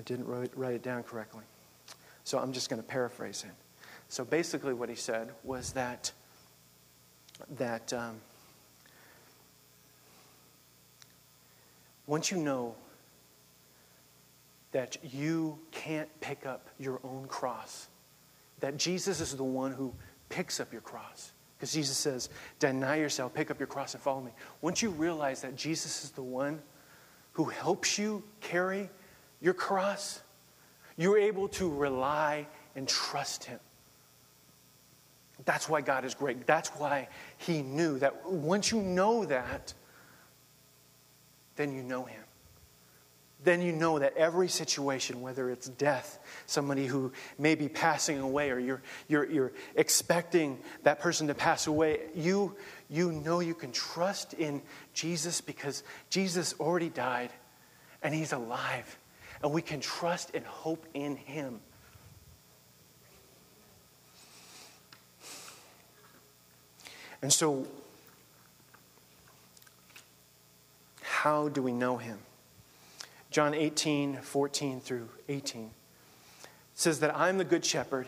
didn't 0.07 0.25
write, 0.25 0.51
write 0.55 0.73
it 0.73 0.81
down 0.81 1.03
correctly. 1.03 1.43
So 2.23 2.39
I'm 2.39 2.53
just 2.53 2.69
going 2.69 2.81
to 2.81 2.87
paraphrase 2.87 3.41
him. 3.41 3.53
So 4.09 4.23
basically, 4.23 4.73
what 4.73 4.89
he 4.89 4.95
said 4.95 5.31
was 5.43 5.73
that 5.73 6.11
that 7.57 7.93
um, 7.93 8.15
once 12.07 12.31
you 12.31 12.37
know 12.37 12.73
that 14.71 14.97
you 15.03 15.59
can't 15.71 16.09
pick 16.19 16.45
up 16.45 16.67
your 16.79 16.99
own 17.03 17.25
cross, 17.27 17.87
that 18.59 18.77
Jesus 18.77 19.19
is 19.19 19.35
the 19.35 19.43
one 19.43 19.71
who 19.71 19.93
picks 20.29 20.59
up 20.59 20.71
your 20.71 20.81
cross. 20.81 21.31
Because 21.57 21.73
Jesus 21.73 21.97
says, 21.97 22.29
Deny 22.59 22.95
yourself, 22.95 23.33
pick 23.33 23.51
up 23.51 23.59
your 23.59 23.67
cross, 23.67 23.93
and 23.93 24.01
follow 24.01 24.21
me. 24.21 24.31
Once 24.61 24.81
you 24.81 24.89
realize 24.89 25.41
that 25.41 25.55
Jesus 25.55 26.03
is 26.03 26.11
the 26.11 26.23
one 26.23 26.61
who 27.33 27.45
helps 27.45 27.97
you 27.97 28.23
carry 28.41 28.89
your 29.41 29.53
cross, 29.53 30.21
you're 30.97 31.17
able 31.17 31.47
to 31.49 31.69
rely 31.69 32.47
and 32.75 32.87
trust 32.87 33.45
Him. 33.45 33.59
That's 35.45 35.69
why 35.69 35.81
God 35.81 36.03
is 36.03 36.15
great. 36.15 36.45
That's 36.47 36.69
why 36.69 37.07
He 37.37 37.61
knew 37.61 37.99
that 37.99 38.29
once 38.29 38.71
you 38.71 38.81
know 38.81 39.25
that, 39.25 39.73
then 41.55 41.73
you 41.73 41.83
know 41.83 42.05
Him. 42.05 42.23
Then 43.43 43.61
you 43.61 43.71
know 43.71 43.99
that 43.99 44.17
every 44.17 44.47
situation, 44.47 45.21
whether 45.21 45.49
it's 45.51 45.69
death, 45.69 46.19
somebody 46.47 46.87
who 46.87 47.13
may 47.37 47.53
be 47.53 47.69
passing 47.69 48.19
away, 48.19 48.49
or 48.49 48.57
you're, 48.57 48.81
you're, 49.07 49.29
you're 49.29 49.51
expecting 49.75 50.57
that 50.83 50.99
person 50.99 51.27
to 51.27 51.35
pass 51.35 51.67
away, 51.67 51.99
you, 52.15 52.55
you 52.89 53.11
know 53.11 53.39
you 53.39 53.53
can 53.53 53.71
trust 53.71 54.33
in 54.33 54.61
Jesus 54.93 55.39
because 55.39 55.83
Jesus 56.09 56.55
already 56.59 56.89
died 56.89 57.29
and 58.01 58.13
He's 58.13 58.33
alive. 58.33 58.97
And 59.43 59.51
we 59.51 59.61
can 59.61 59.79
trust 59.79 60.31
and 60.33 60.45
hope 60.45 60.85
in 60.93 61.15
Him. 61.15 61.59
And 67.21 67.33
so, 67.33 67.65
how 71.01 71.49
do 71.49 71.61
we 71.61 71.71
know 71.71 71.97
him? 71.97 72.19
John 73.31 73.53
18, 73.53 74.17
14 74.17 74.79
through 74.79 75.09
18 75.27 75.71
says 76.75 76.99
that 76.99 77.15
I'm 77.15 77.37
the 77.37 77.43
good 77.43 77.65
shepherd, 77.65 78.07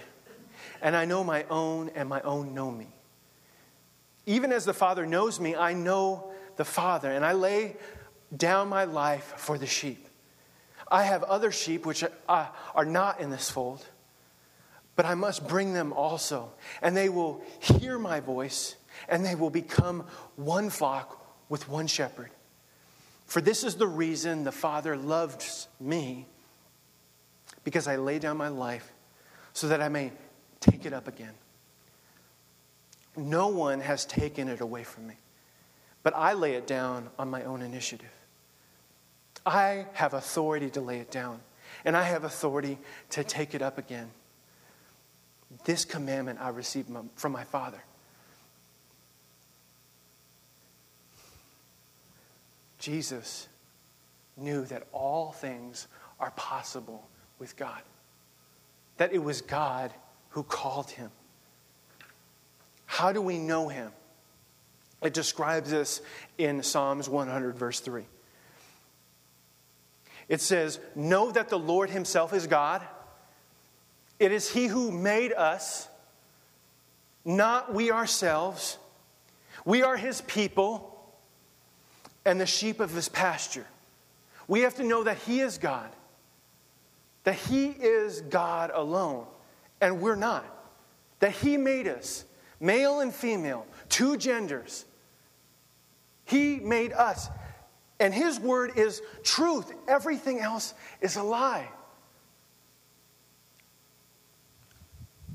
and 0.81 0.95
I 0.95 1.05
know 1.05 1.24
my 1.24 1.43
own, 1.50 1.89
and 1.95 2.07
my 2.07 2.21
own 2.21 2.53
know 2.53 2.69
me. 2.69 2.88
Even 4.25 4.51
as 4.51 4.63
the 4.63 4.74
Father 4.74 5.07
knows 5.07 5.39
me, 5.39 5.55
I 5.55 5.74
know 5.74 6.31
the 6.55 6.65
Father, 6.65 7.12
and 7.12 7.25
I 7.25 7.31
lay 7.31 7.77
down 8.36 8.69
my 8.69 8.83
life 8.83 9.33
for 9.38 9.57
the 9.57 9.65
sheep. 9.65 10.07
I 10.91 11.03
have 11.03 11.24
other 11.24 11.51
sheep 11.51 11.86
which 11.86 12.03
are 12.27 12.86
not 12.86 13.19
in 13.19 13.29
this 13.29 13.50
fold, 13.50 13.86
but 14.96 15.05
I 15.05 15.15
must 15.15 15.48
bring 15.48 15.74
them 15.74 15.93
also, 15.93 16.51
and 16.81 16.98
they 16.98 17.10
will 17.10 17.41
hear 17.60 17.98
my 17.98 18.19
voice 18.19 18.75
and 19.08 19.25
they 19.25 19.36
will 19.36 19.50
become 19.50 20.03
one 20.36 20.69
flock 20.69 21.25
with 21.48 21.69
one 21.69 21.88
shepherd. 21.88 22.31
For 23.25 23.39
this 23.41 23.63
is 23.63 23.75
the 23.75 23.88
reason 23.88 24.43
the 24.43 24.51
Father 24.51 24.98
loves 24.98 25.67
me, 25.79 26.25
because 27.63 27.88
I 27.88 27.96
lay 27.98 28.19
down 28.19 28.38
my 28.38 28.48
life 28.48 28.91
so 29.53 29.67
that 29.67 29.81
I 29.81 29.89
may 29.89 30.12
take 30.60 30.86
it 30.86 30.93
up 30.93 31.08
again. 31.08 31.34
No 33.15 33.48
one 33.48 33.79
has 33.79 34.05
taken 34.05 34.48
it 34.50 34.60
away 34.60 34.84
from 34.84 35.08
me, 35.08 35.15
but 36.03 36.13
I 36.15 36.34
lay 36.34 36.55
it 36.55 36.67
down 36.67 37.10
on 37.17 37.29
my 37.29 37.43
own 37.43 37.62
initiative. 37.62 38.12
I 39.46 39.86
have 39.93 40.13
authority 40.13 40.69
to 40.72 40.81
lay 40.81 41.00
it 41.00 41.12
down, 41.12 41.39
and 41.86 41.96
I 41.96 42.03
have 42.03 42.24
authority 42.24 42.77
to 43.12 43.24
take 43.24 43.55
it 43.55 43.62
up 43.62 43.77
again. 43.77 44.10
This 45.65 45.86
commandment 45.86 46.39
I 46.41 46.50
received 46.50 46.89
from 47.15 47.31
my 47.31 47.43
Father. 47.43 47.81
Jesus 52.77 53.48
knew 54.38 54.63
that 54.65 54.88
all 54.93 55.31
things 55.31 55.88
are 56.19 56.31
possible 56.31 57.08
with 57.38 57.55
God, 57.58 57.81
that 58.98 59.13
it 59.13 59.24
was 59.24 59.41
God 59.41 59.93
who 60.29 60.43
called 60.43 60.89
him. 60.89 61.12
How 62.86 63.12
do 63.12 63.22
we 63.22 63.38
know 63.38 63.67
him? 63.67 63.91
It 65.01 65.13
describes 65.13 65.72
this 65.72 66.01
in 66.38 66.63
Psalms 66.63 67.08
100, 67.08 67.55
verse 67.58 67.79
3. 67.79 68.05
It 70.29 70.39
says, 70.39 70.79
Know 70.95 71.31
that 71.31 71.50
the 71.50 71.59
Lord 71.59 71.89
himself 71.89 72.33
is 72.33 72.48
God. 72.48 72.83
It 74.19 74.31
is 74.31 74.50
he 74.51 74.67
who 74.67 74.91
made 74.91 75.33
us, 75.33 75.88
not 77.25 77.74
we 77.74 77.91
ourselves. 77.91 78.77
We 79.65 79.81
are 79.81 79.98
his 79.98 80.21
people 80.21 80.86
and 82.25 82.39
the 82.39 82.45
sheep 82.45 82.79
of 82.79 82.93
his 82.93 83.09
pasture. 83.09 83.65
We 84.48 84.62
have 84.62 84.75
to 84.75 84.83
know 84.83 85.03
that 85.03 85.17
he 85.17 85.41
is 85.41 85.57
God, 85.57 85.89
that 87.24 87.36
he 87.36 87.67
is 87.67 88.21
God 88.21 88.71
alone, 88.74 89.25
and 89.81 90.01
we're 90.01 90.15
not. 90.15 90.45
That 91.19 91.31
he 91.31 91.57
made 91.57 91.88
us, 91.88 92.25
male 92.59 93.00
and 93.00 93.13
female, 93.13 93.65
two 93.89 94.17
genders. 94.17 94.86
He 96.25 96.59
made 96.59 96.93
us. 96.93 97.29
And 97.99 98.13
his 98.13 98.39
word 98.39 98.77
is 98.77 99.01
truth. 99.23 99.71
Everything 99.87 100.39
else 100.39 100.73
is 101.01 101.15
a 101.15 101.23
lie. 101.23 101.67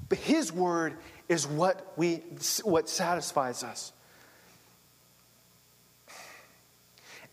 But 0.08 0.18
his 0.18 0.52
word 0.52 0.96
is 1.28 1.46
what 1.46 1.92
we 1.96 2.22
what 2.62 2.88
satisfies 2.88 3.62
us. 3.62 3.92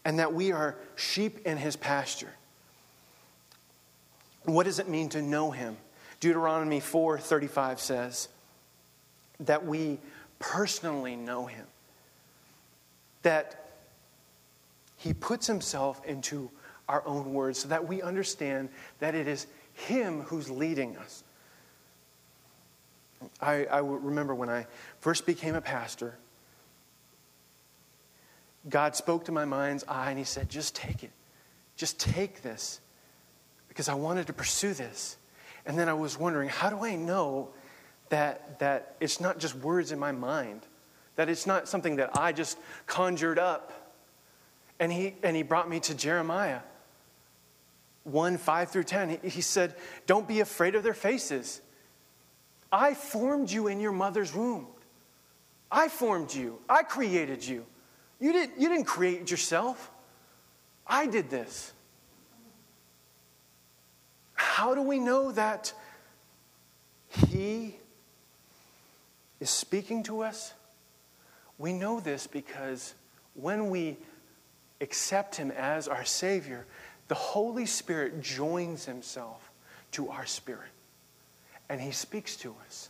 and 0.04 0.20
that 0.20 0.34
we 0.34 0.52
are 0.52 0.78
sheep 0.96 1.46
in 1.46 1.58
his 1.58 1.76
pasture. 1.76 2.34
What 4.46 4.64
does 4.64 4.80
it 4.80 4.90
mean 4.90 5.10
to 5.10 5.22
know 5.22 5.52
him? 5.52 5.78
Deuteronomy 6.20 6.80
4:35 6.80 7.80
says 7.80 8.28
that 9.40 9.66
we 9.66 10.00
personally 10.40 11.16
know 11.16 11.46
him. 11.46 11.68
That 13.22 13.61
he 15.02 15.14
puts 15.14 15.48
himself 15.48 16.06
into 16.06 16.52
our 16.88 17.06
own 17.08 17.34
words 17.34 17.58
so 17.60 17.68
that 17.70 17.88
we 17.88 18.02
understand 18.02 18.70
that 19.00 19.16
it 19.16 19.28
is 19.28 19.48
him 19.74 20.22
who's 20.22 20.50
leading 20.50 20.96
us. 20.98 21.24
I, 23.40 23.66
I 23.66 23.80
remember 23.80 24.36
when 24.36 24.50
I 24.50 24.68
first 25.00 25.26
became 25.26 25.56
a 25.56 25.62
pastor, 25.62 26.18
God 28.70 28.96
spoke 28.96 29.26
to 29.26 29.32
my 29.32 29.46
mind's 29.46 29.84
eye 29.88 30.12
and 30.12 30.20
He 30.20 30.26
said, 30.26 30.50
Just 30.50 30.76
take 30.76 31.04
it. 31.04 31.12
Just 31.76 32.00
take 32.00 32.44
this. 32.44 32.80
Because 33.68 33.90
I 33.90 33.96
wanted 33.96 34.28
to 34.28 34.34
pursue 34.34 34.74
this. 34.74 35.18
And 35.66 35.80
then 35.80 35.90
I 35.90 35.94
was 35.94 36.20
wondering, 36.20 36.50
how 36.50 36.70
do 36.70 36.84
I 36.84 36.96
know 36.96 37.50
that, 38.10 38.60
that 38.60 38.96
it's 39.00 39.20
not 39.20 39.40
just 39.40 39.56
words 39.56 39.92
in 39.92 40.00
my 40.00 40.12
mind? 40.12 40.62
That 41.16 41.30
it's 41.30 41.48
not 41.48 41.68
something 41.68 41.96
that 41.98 42.18
I 42.18 42.34
just 42.34 42.58
conjured 42.86 43.40
up? 43.40 43.81
And 44.82 44.92
He, 44.92 45.14
and 45.22 45.36
he 45.36 45.44
brought 45.44 45.70
me 45.70 45.80
to 45.82 45.96
Jeremiah 45.96 46.60
1 48.04 48.38
5 48.40 48.70
through 48.72 48.84
10. 48.84 49.20
He, 49.22 49.30
he 49.30 49.42
said, 49.42 49.76
Don't 50.08 50.28
be 50.28 50.40
afraid 50.40 50.74
of 50.76 50.84
their 50.84 50.96
faces. 50.96 51.62
I 52.72 52.96
formed 52.96 53.52
you 53.52 53.68
in 53.68 53.80
your 53.80 53.92
mother's 53.92 54.34
womb. 54.34 54.66
I 55.72 55.88
formed 55.88 56.34
you. 56.34 56.60
I 56.68 56.84
created 56.84 57.46
you. 57.46 57.66
You 58.20 58.34
didn't, 58.34 58.60
you 58.60 58.70
didn't 58.70 58.86
create 58.86 59.30
yourself. 59.30 59.92
I 60.88 61.06
did 61.06 61.30
this. 61.30 61.74
How 64.34 64.74
do 64.74 64.82
we 64.82 65.00
know 65.00 65.32
that 65.32 65.74
He 67.08 67.76
is 69.40 69.50
speaking 69.50 70.02
to 70.04 70.22
us? 70.22 70.54
We 71.58 71.72
know 71.72 72.00
this 72.00 72.26
because 72.26 72.96
when 73.36 73.70
we 73.70 73.98
accept 74.82 75.36
Him 75.36 75.52
as 75.52 75.88
our 75.88 76.04
Savior, 76.04 76.66
the 77.08 77.16
Holy 77.16 77.66
Spirit 77.66 78.22
joins 78.22 78.86
Himself 78.86 79.52
to 79.92 80.10
our 80.10 80.26
spirit 80.26 80.70
and 81.70 81.80
He 81.80 81.92
speaks 81.92 82.36
to 82.38 82.56
us. 82.66 82.90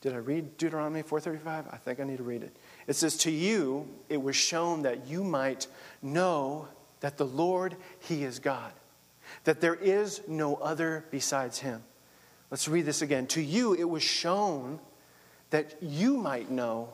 Did 0.00 0.14
I 0.14 0.18
read 0.18 0.56
Deuteronomy 0.56 1.02
4:35? 1.02 1.66
I 1.72 1.76
think 1.78 1.98
I 1.98 2.04
need 2.04 2.18
to 2.18 2.22
read 2.22 2.42
it. 2.42 2.56
It 2.86 2.94
says, 2.94 3.16
"To 3.18 3.30
you 3.30 3.88
it 4.08 4.22
was 4.22 4.36
shown 4.36 4.82
that 4.82 5.06
you 5.06 5.24
might 5.24 5.66
know 6.02 6.68
that 7.00 7.16
the 7.16 7.26
Lord 7.26 7.76
he 7.98 8.22
is 8.22 8.38
God, 8.38 8.72
that 9.44 9.60
there 9.60 9.74
is 9.74 10.20
no 10.28 10.56
other 10.56 11.04
besides 11.10 11.58
him." 11.58 11.82
Let's 12.50 12.68
read 12.68 12.86
this 12.86 13.02
again. 13.02 13.26
To 13.28 13.40
you 13.40 13.72
it 13.74 13.88
was 13.88 14.02
shown 14.02 14.78
that 15.50 15.82
you 15.82 16.16
might 16.16 16.50
know 16.50 16.92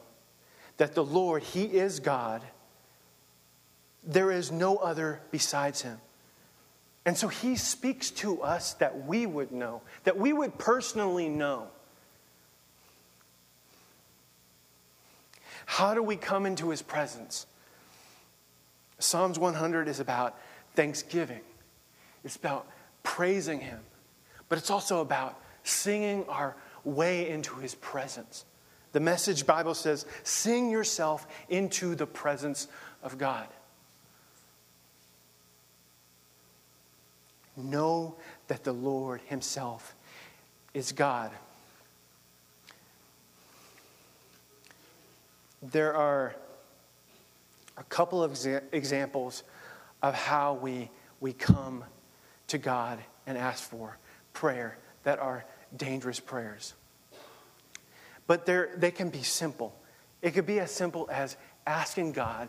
that 0.83 0.97
the 0.97 1.05
Lord 1.05 1.45
he 1.45 1.63
is 1.63 2.01
God, 2.01 2.43
There 4.03 4.33
is 4.33 4.51
no 4.51 4.79
other 4.79 5.21
besides 5.31 5.83
him. 5.83 6.01
And 7.07 7.17
so 7.17 7.29
he 7.29 7.55
speaks 7.55 8.11
to 8.11 8.43
us 8.43 8.75
that 8.75 9.07
we 9.07 9.25
would 9.25 9.53
know, 9.53 9.83
that 10.03 10.19
we 10.19 10.33
would 10.33 10.59
personally 10.59 11.29
know. 11.29 11.69
How 15.67 15.95
do 15.95 16.03
we 16.03 16.17
come 16.17 16.47
into 16.47 16.71
his 16.71 16.83
presence? 16.83 17.47
Psalms 18.99 19.39
100 19.39 19.87
is 19.87 20.01
about 20.01 20.37
thanksgiving, 20.75 21.43
it's 22.25 22.35
about 22.35 22.67
praising 23.05 23.61
him, 23.61 23.79
but 24.49 24.59
it's 24.59 24.69
also 24.69 25.01
about 25.01 25.41
singing 25.63 26.25
our 26.29 26.57
way 26.83 27.31
into 27.31 27.55
his 27.61 27.77
presence. 27.77 28.45
The 28.93 29.01
message 29.01 29.47
Bible 29.47 29.75
says, 29.75 30.07
sing 30.23 30.71
yourself 30.71 31.27
into 31.49 31.95
the 31.95 32.07
presence 32.07 32.69
of 33.03 33.19
God. 33.19 33.49
Know 37.57 38.17
that 38.49 38.65
the 38.65 38.73
Lord 38.73 39.21
Himself 39.27 39.95
is 40.75 40.93
God. 40.93 41.31
There 45.63 45.95
are 45.95 46.35
a 47.77 47.85
couple 47.85 48.23
of 48.23 48.39
examples 48.73 49.43
of 50.03 50.15
how 50.15 50.55
we, 50.55 50.91
we 51.21 51.33
come 51.33 51.85
to 52.49 52.59
God 52.59 52.99
and 53.27 53.39
ask 53.39 53.63
for 53.63 53.97
prayer 54.33 54.77
that 55.05 55.19
are 55.19 55.45
dangerous 55.77 56.21
prayers. 56.21 56.75
But 58.33 58.47
they 58.47 58.91
can 58.91 59.11
be 59.11 59.23
simple. 59.23 59.79
It 60.23 60.31
could 60.31 60.47
be 60.47 60.59
as 60.59 60.71
simple 60.71 61.07
as 61.13 61.37
asking 61.67 62.13
God 62.13 62.49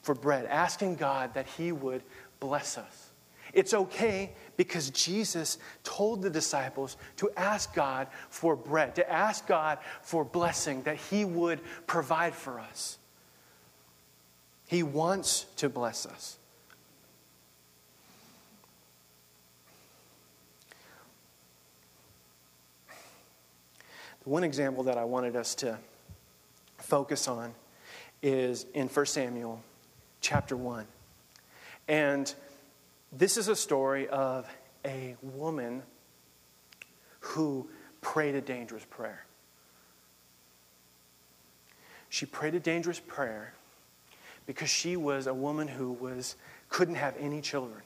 for 0.00 0.14
bread, 0.14 0.46
asking 0.46 0.96
God 0.96 1.34
that 1.34 1.46
He 1.46 1.72
would 1.72 2.02
bless 2.40 2.78
us. 2.78 3.10
It's 3.52 3.74
okay 3.74 4.32
because 4.56 4.88
Jesus 4.88 5.58
told 5.84 6.22
the 6.22 6.30
disciples 6.30 6.96
to 7.18 7.30
ask 7.36 7.74
God 7.74 8.06
for 8.30 8.56
bread, 8.56 8.94
to 8.94 9.12
ask 9.12 9.46
God 9.46 9.76
for 10.00 10.24
blessing, 10.24 10.84
that 10.84 10.96
He 10.96 11.26
would 11.26 11.60
provide 11.86 12.34
for 12.34 12.58
us. 12.58 12.96
He 14.68 14.82
wants 14.82 15.44
to 15.56 15.68
bless 15.68 16.06
us. 16.06 16.38
The 24.22 24.30
one 24.30 24.44
example 24.44 24.84
that 24.84 24.98
I 24.98 25.04
wanted 25.04 25.34
us 25.34 25.56
to 25.56 25.78
focus 26.78 27.26
on 27.26 27.54
is 28.22 28.66
in 28.72 28.86
1 28.86 29.06
Samuel 29.06 29.60
chapter 30.20 30.56
1. 30.56 30.86
And 31.88 32.32
this 33.10 33.36
is 33.36 33.48
a 33.48 33.56
story 33.56 34.08
of 34.08 34.48
a 34.84 35.16
woman 35.22 35.82
who 37.18 37.68
prayed 38.00 38.36
a 38.36 38.40
dangerous 38.40 38.84
prayer. 38.88 39.26
She 42.08 42.24
prayed 42.24 42.54
a 42.54 42.60
dangerous 42.60 43.00
prayer 43.00 43.54
because 44.46 44.70
she 44.70 44.96
was 44.96 45.26
a 45.26 45.34
woman 45.34 45.66
who 45.66 45.92
was, 45.92 46.36
couldn't 46.68 46.94
have 46.94 47.16
any 47.18 47.40
children. 47.40 47.82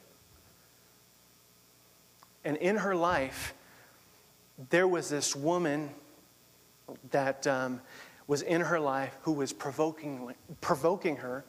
And 2.45 2.57
in 2.57 2.77
her 2.77 2.95
life, 2.95 3.55
there 4.69 4.87
was 4.87 5.09
this 5.09 5.35
woman 5.35 5.89
that 7.11 7.45
um, 7.47 7.81
was 8.27 8.41
in 8.41 8.61
her 8.61 8.79
life 8.79 9.15
who 9.21 9.33
was 9.33 9.53
provoking, 9.53 10.33
provoking 10.61 11.17
her 11.17 11.43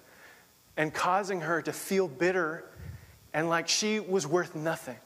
and 0.76 0.94
causing 0.94 1.40
her 1.40 1.60
to 1.62 1.72
feel 1.72 2.08
bitter 2.08 2.64
and 3.34 3.48
like 3.48 3.68
she 3.68 4.00
was 4.00 4.26
worth 4.26 4.54
nothing. 4.54 4.96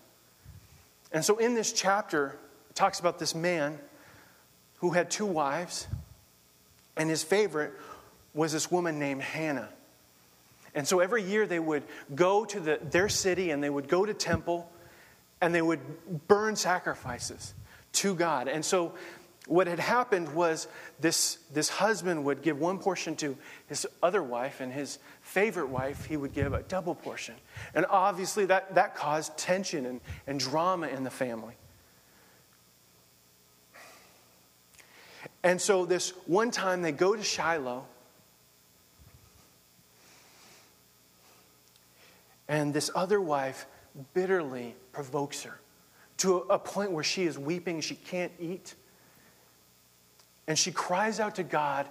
And 1.13 1.25
so 1.25 1.39
in 1.39 1.55
this 1.55 1.73
chapter, 1.73 2.39
it 2.71 2.77
talks 2.77 3.01
about 3.01 3.19
this 3.19 3.35
man 3.35 3.79
who 4.77 4.91
had 4.91 5.11
two 5.11 5.27
wives, 5.27 5.87
and 6.97 7.09
his 7.09 7.23
favorite 7.23 7.73
was 8.35 8.53
this 8.53 8.71
woman 8.71 8.99
named 8.99 9.23
Hannah. 9.23 9.69
And 10.75 10.89
so 10.89 11.01
every 11.01 11.23
year 11.23 11.47
they 11.47 11.59
would 11.59 11.83
go 12.15 12.45
to 12.47 12.59
the, 12.59 12.79
their 12.83 13.09
city 13.09 13.51
and 13.51 13.63
they 13.63 13.69
would 13.69 13.89
go 13.89 14.07
to 14.07 14.15
temple 14.15 14.71
and 15.41 15.55
they 15.55 15.61
would 15.61 15.81
burn 16.29 16.57
sacrifices 16.57 17.53
to 17.93 18.15
God. 18.15 18.49
And 18.49 18.65
so 18.65 18.95
what 19.47 19.67
had 19.67 19.81
happened 19.81 20.33
was 20.35 20.69
this, 21.01 21.39
this 21.53 21.69
husband 21.69 22.25
would 22.25 22.43
give 22.43 22.61
one 22.61 22.79
portion 22.79 23.17
to 23.17 23.37
his 23.67 23.87
other 24.03 24.23
wife, 24.23 24.61
and 24.61 24.73
his 24.73 24.99
favorite 25.23 25.69
wife, 25.69 26.05
he 26.05 26.17
would 26.17 26.33
give 26.33 26.53
a 26.53 26.63
double 26.63 26.95
portion. 26.95 27.35
And 27.75 27.85
obviously, 27.91 28.47
that, 28.47 28.75
that 28.77 28.95
caused 28.95 29.37
tension 29.37 29.87
and, 29.87 30.01
and 30.27 30.39
drama 30.39 30.89
in 30.89 31.03
the 31.03 31.11
family. 31.11 31.55
And 35.43 35.61
so, 35.61 35.87
this 35.87 36.11
one 36.27 36.53
time 36.53 36.83
they 36.83 36.93
go 36.93 37.17
to 37.17 37.23
Shiloh, 37.23 37.85
and 42.47 42.73
this 42.73 42.91
other 42.95 43.21
wife 43.21 43.67
bitterly 44.15 44.77
provokes 44.93 45.43
her 45.43 45.59
to 46.19 46.39
a 46.49 46.59
point 46.59 46.93
where 46.93 47.03
she 47.03 47.25
is 47.25 47.37
weeping, 47.37 47.81
she 47.81 47.97
can't 47.97 48.33
eat. 48.39 48.77
And 50.53 50.59
she 50.59 50.71
cries 50.71 51.19
out 51.19 51.37
to 51.37 51.45
God 51.45 51.89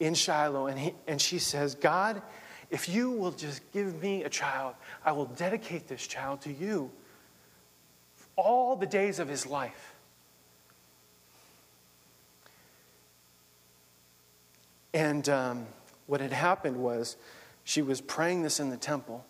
in 0.00 0.12
Shiloh, 0.12 0.66
and, 0.66 0.76
he, 0.76 0.94
and 1.06 1.22
she 1.22 1.38
says, 1.38 1.76
God, 1.76 2.20
if 2.72 2.88
you 2.88 3.12
will 3.12 3.30
just 3.30 3.60
give 3.70 4.02
me 4.02 4.24
a 4.24 4.28
child, 4.28 4.74
I 5.04 5.12
will 5.12 5.26
dedicate 5.26 5.86
this 5.86 6.04
child 6.04 6.40
to 6.40 6.52
you 6.52 6.90
all 8.34 8.74
the 8.74 8.84
days 8.84 9.20
of 9.20 9.28
his 9.28 9.46
life. 9.46 9.94
And 14.92 15.28
um, 15.28 15.66
what 16.08 16.20
had 16.20 16.32
happened 16.32 16.78
was 16.78 17.16
she 17.62 17.80
was 17.80 18.00
praying 18.00 18.42
this 18.42 18.58
in 18.58 18.70
the 18.70 18.76
temple, 18.76 19.24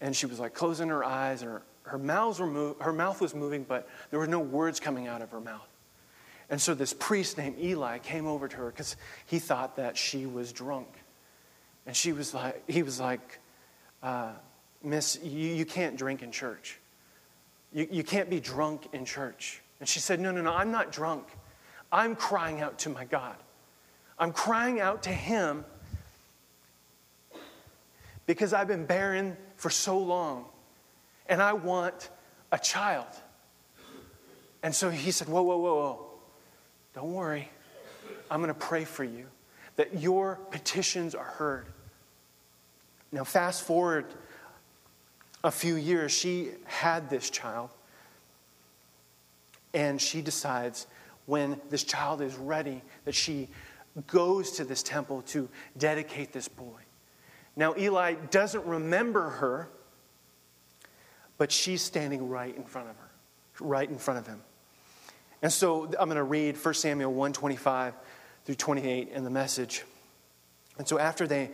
and 0.00 0.16
she 0.16 0.26
was 0.26 0.40
like 0.40 0.52
closing 0.52 0.88
her 0.88 1.04
eyes, 1.04 1.42
and 1.42 1.52
her, 1.52 1.62
her, 1.82 1.98
mouths 1.98 2.40
were 2.40 2.74
her 2.80 2.92
mouth 2.92 3.20
was 3.20 3.36
moving, 3.36 3.62
but 3.62 3.88
there 4.10 4.18
were 4.18 4.26
no 4.26 4.40
words 4.40 4.80
coming 4.80 5.06
out 5.06 5.22
of 5.22 5.30
her 5.30 5.40
mouth. 5.40 5.69
And 6.50 6.60
so 6.60 6.74
this 6.74 6.92
priest 6.92 7.38
named 7.38 7.56
Eli 7.60 7.98
came 7.98 8.26
over 8.26 8.48
to 8.48 8.56
her 8.56 8.66
because 8.66 8.96
he 9.26 9.38
thought 9.38 9.76
that 9.76 9.96
she 9.96 10.26
was 10.26 10.52
drunk. 10.52 10.88
And 11.86 11.96
she 11.96 12.12
was 12.12 12.34
like, 12.34 12.68
he 12.68 12.82
was 12.82 12.98
like, 13.00 13.38
uh, 14.02 14.32
Miss, 14.82 15.18
you, 15.22 15.50
you 15.54 15.64
can't 15.64 15.96
drink 15.96 16.22
in 16.22 16.32
church. 16.32 16.78
You, 17.72 17.86
you 17.90 18.02
can't 18.02 18.28
be 18.28 18.40
drunk 18.40 18.88
in 18.92 19.04
church. 19.04 19.62
And 19.78 19.88
she 19.88 20.00
said, 20.00 20.18
No, 20.20 20.32
no, 20.32 20.42
no, 20.42 20.52
I'm 20.52 20.72
not 20.72 20.90
drunk. 20.90 21.26
I'm 21.92 22.16
crying 22.16 22.60
out 22.60 22.78
to 22.80 22.90
my 22.90 23.04
God. 23.04 23.36
I'm 24.18 24.32
crying 24.32 24.80
out 24.80 25.04
to 25.04 25.10
Him 25.10 25.64
because 28.26 28.52
I've 28.52 28.68
been 28.68 28.86
barren 28.86 29.36
for 29.56 29.70
so 29.70 29.98
long 29.98 30.46
and 31.28 31.40
I 31.40 31.52
want 31.52 32.10
a 32.50 32.58
child. 32.58 33.06
And 34.62 34.74
so 34.74 34.90
he 34.90 35.10
said, 35.10 35.28
Whoa, 35.28 35.42
whoa, 35.42 35.56
whoa, 35.56 35.74
whoa. 35.74 36.09
Don't 36.94 37.12
worry. 37.12 37.48
I'm 38.30 38.40
going 38.40 38.52
to 38.52 38.58
pray 38.58 38.84
for 38.84 39.04
you 39.04 39.26
that 39.76 40.00
your 40.00 40.36
petitions 40.50 41.14
are 41.14 41.24
heard. 41.24 41.66
Now, 43.12 43.24
fast 43.24 43.64
forward 43.64 44.06
a 45.42 45.50
few 45.50 45.76
years, 45.76 46.12
she 46.12 46.50
had 46.64 47.08
this 47.10 47.30
child, 47.30 47.70
and 49.72 50.00
she 50.00 50.20
decides 50.20 50.86
when 51.26 51.60
this 51.70 51.84
child 51.84 52.20
is 52.20 52.36
ready 52.36 52.82
that 53.04 53.14
she 53.14 53.48
goes 54.06 54.52
to 54.52 54.64
this 54.64 54.82
temple 54.82 55.22
to 55.22 55.48
dedicate 55.78 56.32
this 56.32 56.48
boy. 56.48 56.80
Now, 57.56 57.74
Eli 57.76 58.14
doesn't 58.30 58.64
remember 58.64 59.30
her, 59.30 59.68
but 61.38 61.50
she's 61.50 61.82
standing 61.82 62.28
right 62.28 62.54
in 62.54 62.64
front 62.64 62.88
of 62.90 62.96
her, 62.96 63.10
right 63.60 63.88
in 63.88 63.98
front 63.98 64.20
of 64.20 64.26
him. 64.26 64.40
And 65.42 65.52
so 65.52 65.84
I'm 65.98 66.08
going 66.08 66.16
to 66.16 66.22
read 66.22 66.56
1 66.62 66.74
Samuel 66.74 67.12
125 67.12 67.94
through 68.44 68.54
28 68.54 69.08
in 69.08 69.24
the 69.24 69.30
message. 69.30 69.84
And 70.78 70.86
so 70.86 70.98
after 70.98 71.26
they 71.26 71.50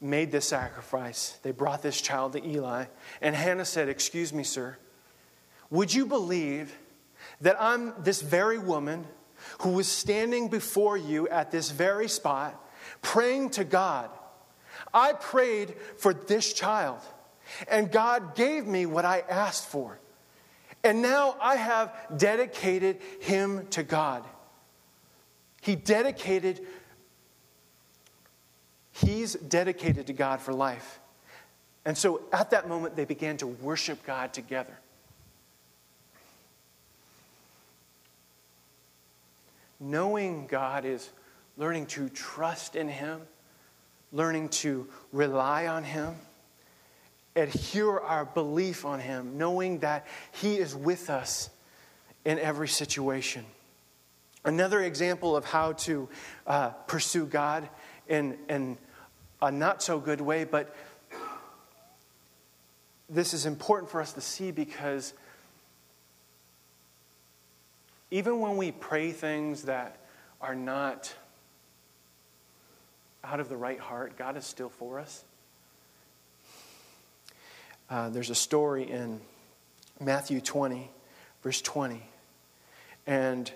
made 0.00 0.32
this 0.32 0.48
sacrifice, 0.48 1.38
they 1.42 1.52
brought 1.52 1.82
this 1.82 2.00
child 2.00 2.32
to 2.34 2.46
Eli. 2.46 2.86
And 3.20 3.34
Hannah 3.34 3.64
said, 3.64 3.88
Excuse 3.88 4.32
me, 4.32 4.44
sir, 4.44 4.76
would 5.70 5.92
you 5.94 6.06
believe 6.06 6.76
that 7.40 7.56
I'm 7.60 7.94
this 8.02 8.20
very 8.20 8.58
woman 8.58 9.06
who 9.60 9.70
was 9.70 9.88
standing 9.88 10.48
before 10.48 10.96
you 10.96 11.28
at 11.28 11.50
this 11.50 11.70
very 11.70 12.08
spot, 12.08 12.60
praying 13.00 13.50
to 13.50 13.64
God? 13.64 14.10
I 14.92 15.12
prayed 15.12 15.74
for 15.96 16.12
this 16.12 16.52
child, 16.52 17.00
and 17.68 17.90
God 17.90 18.34
gave 18.34 18.66
me 18.66 18.86
what 18.86 19.04
I 19.04 19.20
asked 19.28 19.66
for. 19.66 19.98
And 20.84 21.00
now 21.00 21.36
I 21.40 21.56
have 21.56 21.94
dedicated 22.16 23.00
him 23.20 23.66
to 23.68 23.82
God. 23.82 24.24
He 25.60 25.76
dedicated 25.76 26.60
He's 28.92 29.34
dedicated 29.34 30.06
to 30.08 30.12
God 30.12 30.40
for 30.40 30.52
life. 30.52 31.00
And 31.84 31.96
so 31.96 32.22
at 32.32 32.50
that 32.50 32.68
moment, 32.68 32.94
they 32.94 33.04
began 33.04 33.36
to 33.38 33.46
worship 33.46 34.04
God 34.06 34.32
together. 34.32 34.78
Knowing 39.80 40.46
God 40.46 40.84
is 40.84 41.10
learning 41.56 41.86
to 41.86 42.08
trust 42.10 42.76
in 42.76 42.88
Him, 42.88 43.22
learning 44.12 44.50
to 44.50 44.86
rely 45.10 45.66
on 45.66 45.82
Him, 45.82 46.14
adhere 47.36 47.98
our 47.98 48.24
belief 48.24 48.84
on 48.84 49.00
Him, 49.00 49.38
knowing 49.38 49.78
that 49.78 50.06
He 50.32 50.58
is 50.58 50.74
with 50.74 51.10
us 51.10 51.50
in 52.24 52.38
every 52.38 52.68
situation. 52.68 53.44
Another 54.44 54.80
example 54.82 55.36
of 55.36 55.44
how 55.44 55.72
to 55.72 56.08
uh, 56.46 56.70
pursue 56.86 57.26
God 57.26 57.68
in, 58.08 58.36
in 58.48 58.76
a 59.40 59.50
not 59.50 59.82
so 59.82 59.98
good 59.98 60.20
way, 60.20 60.44
but 60.44 60.74
this 63.08 63.34
is 63.34 63.46
important 63.46 63.90
for 63.90 64.00
us 64.00 64.12
to 64.14 64.20
see 64.20 64.50
because 64.50 65.14
even 68.10 68.40
when 68.40 68.56
we 68.56 68.72
pray 68.72 69.12
things 69.12 69.62
that 69.62 69.98
are 70.40 70.54
not 70.54 71.14
out 73.24 73.38
of 73.38 73.48
the 73.48 73.56
right 73.56 73.78
heart, 73.78 74.16
God 74.18 74.36
is 74.36 74.44
still 74.44 74.68
for 74.68 74.98
us. 74.98 75.24
Uh, 77.92 78.08
there's 78.08 78.30
a 78.30 78.34
story 78.34 78.90
in 78.90 79.20
Matthew 80.00 80.40
20, 80.40 80.90
verse 81.42 81.60
20. 81.60 82.02
And 83.06 83.52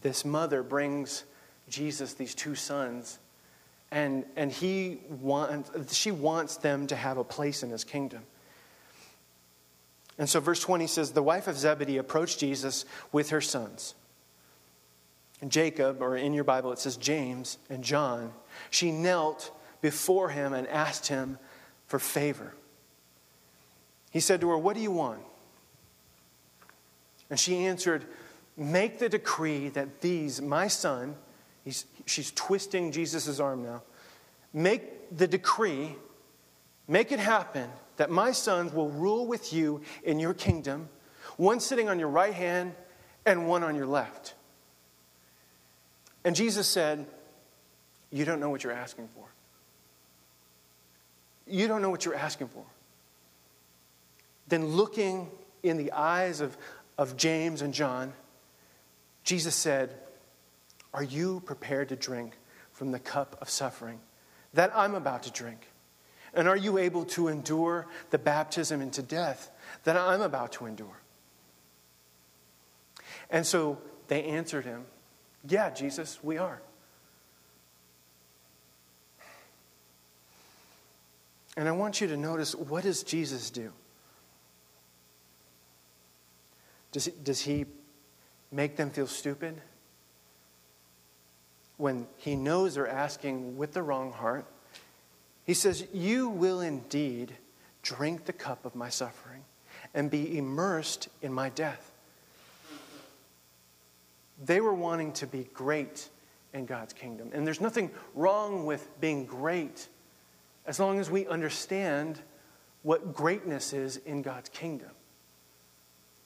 this 0.00 0.24
mother 0.24 0.62
brings 0.62 1.24
Jesus 1.68 2.14
these 2.14 2.36
two 2.36 2.54
sons, 2.54 3.18
and, 3.90 4.24
and 4.36 4.52
he 4.52 5.00
wants, 5.08 5.96
she 5.96 6.12
wants 6.12 6.58
them 6.58 6.86
to 6.86 6.94
have 6.94 7.18
a 7.18 7.24
place 7.24 7.64
in 7.64 7.70
his 7.70 7.82
kingdom. 7.82 8.22
And 10.18 10.28
so, 10.28 10.38
verse 10.38 10.60
20 10.60 10.86
says 10.86 11.10
The 11.10 11.20
wife 11.20 11.48
of 11.48 11.58
Zebedee 11.58 11.96
approached 11.96 12.38
Jesus 12.38 12.84
with 13.10 13.30
her 13.30 13.40
sons. 13.40 13.96
And 15.40 15.50
Jacob, 15.50 16.00
or 16.00 16.16
in 16.16 16.32
your 16.32 16.44
Bible 16.44 16.70
it 16.70 16.78
says 16.78 16.96
James 16.96 17.58
and 17.68 17.82
John, 17.82 18.34
she 18.70 18.92
knelt 18.92 19.50
before 19.80 20.28
him 20.28 20.52
and 20.52 20.68
asked 20.68 21.08
him 21.08 21.40
for 21.88 21.98
favor. 21.98 22.54
He 24.10 24.20
said 24.20 24.40
to 24.40 24.50
her, 24.50 24.58
What 24.58 24.74
do 24.76 24.82
you 24.82 24.90
want? 24.90 25.20
And 27.30 27.38
she 27.38 27.66
answered, 27.66 28.04
Make 28.56 28.98
the 28.98 29.08
decree 29.08 29.68
that 29.70 30.00
these, 30.00 30.42
my 30.42 30.68
son, 30.68 31.16
she's 32.06 32.32
twisting 32.32 32.92
Jesus' 32.92 33.40
arm 33.40 33.62
now, 33.62 33.82
make 34.52 35.16
the 35.16 35.26
decree, 35.26 35.94
make 36.88 37.12
it 37.12 37.20
happen 37.20 37.70
that 37.96 38.10
my 38.10 38.32
sons 38.32 38.72
will 38.72 38.88
rule 38.88 39.26
with 39.26 39.52
you 39.52 39.82
in 40.02 40.18
your 40.18 40.34
kingdom, 40.34 40.88
one 41.36 41.60
sitting 41.60 41.88
on 41.88 41.98
your 41.98 42.08
right 42.08 42.34
hand 42.34 42.74
and 43.26 43.46
one 43.46 43.62
on 43.62 43.76
your 43.76 43.86
left. 43.86 44.34
And 46.24 46.34
Jesus 46.34 46.66
said, 46.66 47.06
You 48.10 48.24
don't 48.24 48.40
know 48.40 48.50
what 48.50 48.64
you're 48.64 48.72
asking 48.72 49.08
for. 49.14 49.24
You 51.46 51.68
don't 51.68 51.82
know 51.82 51.90
what 51.90 52.04
you're 52.04 52.14
asking 52.14 52.48
for. 52.48 52.64
Then, 54.50 54.66
looking 54.66 55.30
in 55.62 55.76
the 55.76 55.92
eyes 55.92 56.40
of, 56.40 56.58
of 56.98 57.16
James 57.16 57.62
and 57.62 57.72
John, 57.72 58.12
Jesus 59.24 59.54
said, 59.54 59.94
Are 60.92 61.04
you 61.04 61.40
prepared 61.46 61.88
to 61.90 61.96
drink 61.96 62.36
from 62.72 62.90
the 62.90 62.98
cup 62.98 63.38
of 63.40 63.48
suffering 63.48 64.00
that 64.52 64.72
I'm 64.74 64.94
about 64.94 65.22
to 65.22 65.30
drink? 65.30 65.68
And 66.34 66.48
are 66.48 66.56
you 66.56 66.78
able 66.78 67.04
to 67.06 67.28
endure 67.28 67.86
the 68.10 68.18
baptism 68.18 68.80
into 68.80 69.02
death 69.02 69.50
that 69.84 69.96
I'm 69.96 70.20
about 70.20 70.52
to 70.52 70.66
endure? 70.66 71.00
And 73.30 73.46
so 73.46 73.78
they 74.08 74.24
answered 74.24 74.64
him, 74.64 74.84
Yeah, 75.48 75.70
Jesus, 75.70 76.18
we 76.24 76.38
are. 76.38 76.60
And 81.56 81.68
I 81.68 81.72
want 81.72 82.00
you 82.00 82.08
to 82.08 82.16
notice 82.16 82.56
what 82.56 82.82
does 82.82 83.04
Jesus 83.04 83.50
do? 83.50 83.72
Does 86.92 87.06
he, 87.06 87.12
does 87.22 87.40
he 87.40 87.66
make 88.50 88.76
them 88.76 88.90
feel 88.90 89.06
stupid? 89.06 89.60
When 91.76 92.06
he 92.16 92.36
knows 92.36 92.74
they're 92.74 92.88
asking 92.88 93.56
with 93.56 93.72
the 93.72 93.82
wrong 93.82 94.12
heart, 94.12 94.44
he 95.44 95.54
says, 95.54 95.86
You 95.92 96.28
will 96.28 96.60
indeed 96.60 97.32
drink 97.82 98.24
the 98.24 98.32
cup 98.32 98.64
of 98.64 98.74
my 98.74 98.88
suffering 98.88 99.44
and 99.94 100.10
be 100.10 100.36
immersed 100.36 101.08
in 101.22 101.32
my 101.32 101.48
death. 101.48 101.92
They 104.44 104.60
were 104.60 104.74
wanting 104.74 105.12
to 105.14 105.26
be 105.26 105.48
great 105.52 106.08
in 106.52 106.66
God's 106.66 106.92
kingdom. 106.92 107.30
And 107.32 107.46
there's 107.46 107.60
nothing 107.60 107.90
wrong 108.14 108.66
with 108.66 108.88
being 109.00 109.24
great 109.26 109.88
as 110.66 110.80
long 110.80 110.98
as 110.98 111.10
we 111.10 111.26
understand 111.26 112.20
what 112.82 113.14
greatness 113.14 113.72
is 113.72 113.98
in 113.98 114.22
God's 114.22 114.48
kingdom. 114.48 114.90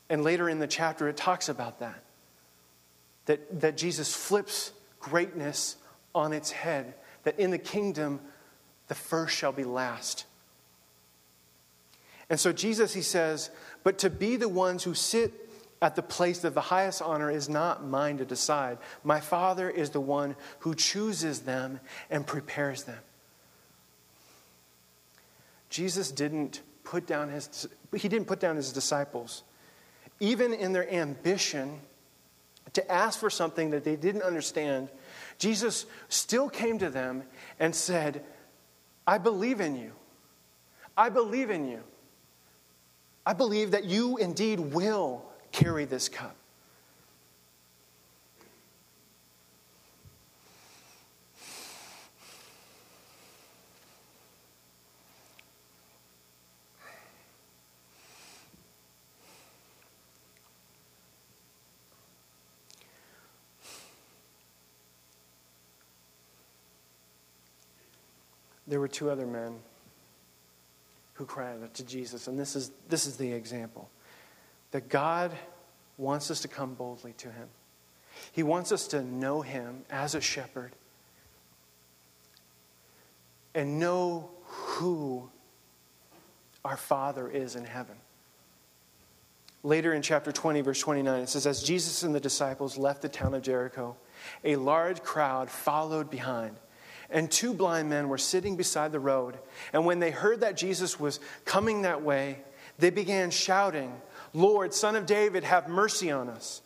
And 0.08 0.22
later 0.22 0.48
in 0.48 0.58
the 0.58 0.66
chapter, 0.66 1.08
it 1.08 1.16
talks 1.16 1.48
about 1.48 1.80
that. 1.80 2.02
That, 3.26 3.60
that 3.60 3.76
Jesus 3.76 4.14
flips 4.14 4.72
greatness 5.00 5.76
on 6.14 6.32
its 6.32 6.50
head. 6.50 6.94
That 7.24 7.38
in 7.38 7.50
the 7.50 7.58
kingdom, 7.58 8.20
the 8.88 8.94
first 8.94 9.34
shall 9.34 9.52
be 9.52 9.64
last. 9.64 10.26
And 12.28 12.38
so 12.38 12.52
Jesus, 12.52 12.94
he 12.94 13.02
says, 13.02 13.50
but 13.82 13.98
to 13.98 14.10
be 14.10 14.36
the 14.36 14.48
ones 14.48 14.82
who 14.84 14.94
sit 14.94 15.32
at 15.82 15.96
the 15.96 16.02
place 16.02 16.44
of 16.44 16.54
the 16.54 16.60
highest 16.62 17.02
honor 17.02 17.30
is 17.30 17.48
not 17.48 17.84
mine 17.84 18.18
to 18.18 18.24
decide. 18.24 18.78
My 19.02 19.20
Father 19.20 19.68
is 19.68 19.90
the 19.90 20.00
one 20.00 20.36
who 20.60 20.74
chooses 20.74 21.40
them 21.40 21.80
and 22.10 22.26
prepares 22.26 22.84
them. 22.84 22.98
Jesus 25.68 26.10
didn't 26.10 26.62
put 26.84 27.06
down 27.06 27.30
his 27.30 27.66
he 27.94 28.08
didn't 28.08 28.26
put 28.26 28.40
down 28.40 28.56
his 28.56 28.72
disciples 28.72 29.42
even 30.20 30.52
in 30.52 30.72
their 30.72 30.90
ambition 30.92 31.80
to 32.72 32.92
ask 32.92 33.18
for 33.18 33.30
something 33.30 33.70
that 33.70 33.84
they 33.84 33.96
didn't 33.96 34.22
understand. 34.22 34.88
Jesus 35.38 35.86
still 36.08 36.48
came 36.48 36.78
to 36.78 36.90
them 36.90 37.22
and 37.60 37.74
said, 37.74 38.24
I 39.06 39.18
believe 39.18 39.60
in 39.60 39.76
you. 39.76 39.92
I 40.96 41.08
believe 41.08 41.50
in 41.50 41.68
you. 41.68 41.80
I 43.26 43.32
believe 43.32 43.72
that 43.72 43.84
you 43.84 44.16
indeed 44.16 44.60
will 44.60 45.24
carry 45.52 45.84
this 45.84 46.08
cup. 46.08 46.36
There 68.66 68.80
were 68.80 68.88
two 68.88 69.10
other 69.10 69.26
men 69.26 69.56
who 71.14 71.24
cried 71.24 71.62
out 71.62 71.74
to 71.74 71.84
Jesus, 71.84 72.26
and 72.26 72.38
this 72.38 72.56
is, 72.56 72.70
this 72.88 73.06
is 73.06 73.16
the 73.16 73.32
example 73.32 73.88
that 74.72 74.88
God 74.88 75.30
wants 75.96 76.30
us 76.30 76.40
to 76.40 76.48
come 76.48 76.74
boldly 76.74 77.12
to 77.18 77.30
Him. 77.30 77.48
He 78.32 78.42
wants 78.42 78.72
us 78.72 78.88
to 78.88 79.02
know 79.02 79.42
Him 79.42 79.84
as 79.90 80.14
a 80.14 80.20
shepherd 80.20 80.72
and 83.54 83.78
know 83.78 84.30
who 84.44 85.30
our 86.64 86.76
Father 86.76 87.28
is 87.28 87.54
in 87.54 87.64
heaven. 87.64 87.94
Later 89.62 89.94
in 89.94 90.02
chapter 90.02 90.32
20, 90.32 90.60
verse 90.60 90.80
29, 90.80 91.22
it 91.22 91.28
says, 91.28 91.46
As 91.46 91.62
Jesus 91.62 92.02
and 92.02 92.14
the 92.14 92.20
disciples 92.20 92.76
left 92.76 93.02
the 93.02 93.08
town 93.08 93.32
of 93.34 93.42
Jericho, 93.42 93.96
a 94.42 94.56
large 94.56 95.02
crowd 95.02 95.48
followed 95.48 96.10
behind 96.10 96.56
and 97.10 97.30
two 97.30 97.54
blind 97.54 97.88
men 97.88 98.08
were 98.08 98.18
sitting 98.18 98.56
beside 98.56 98.92
the 98.92 99.00
road. 99.00 99.38
And 99.72 99.86
when 99.86 99.98
they 99.98 100.10
heard 100.10 100.40
that 100.40 100.56
Jesus 100.56 100.98
was 100.98 101.20
coming 101.44 101.82
that 101.82 102.02
way, 102.02 102.38
they 102.78 102.90
began 102.90 103.30
shouting, 103.30 103.92
Lord, 104.32 104.74
Son 104.74 104.96
of 104.96 105.06
David, 105.06 105.44
have 105.44 105.68
mercy 105.68 106.10
on 106.10 106.28
us. 106.28 106.62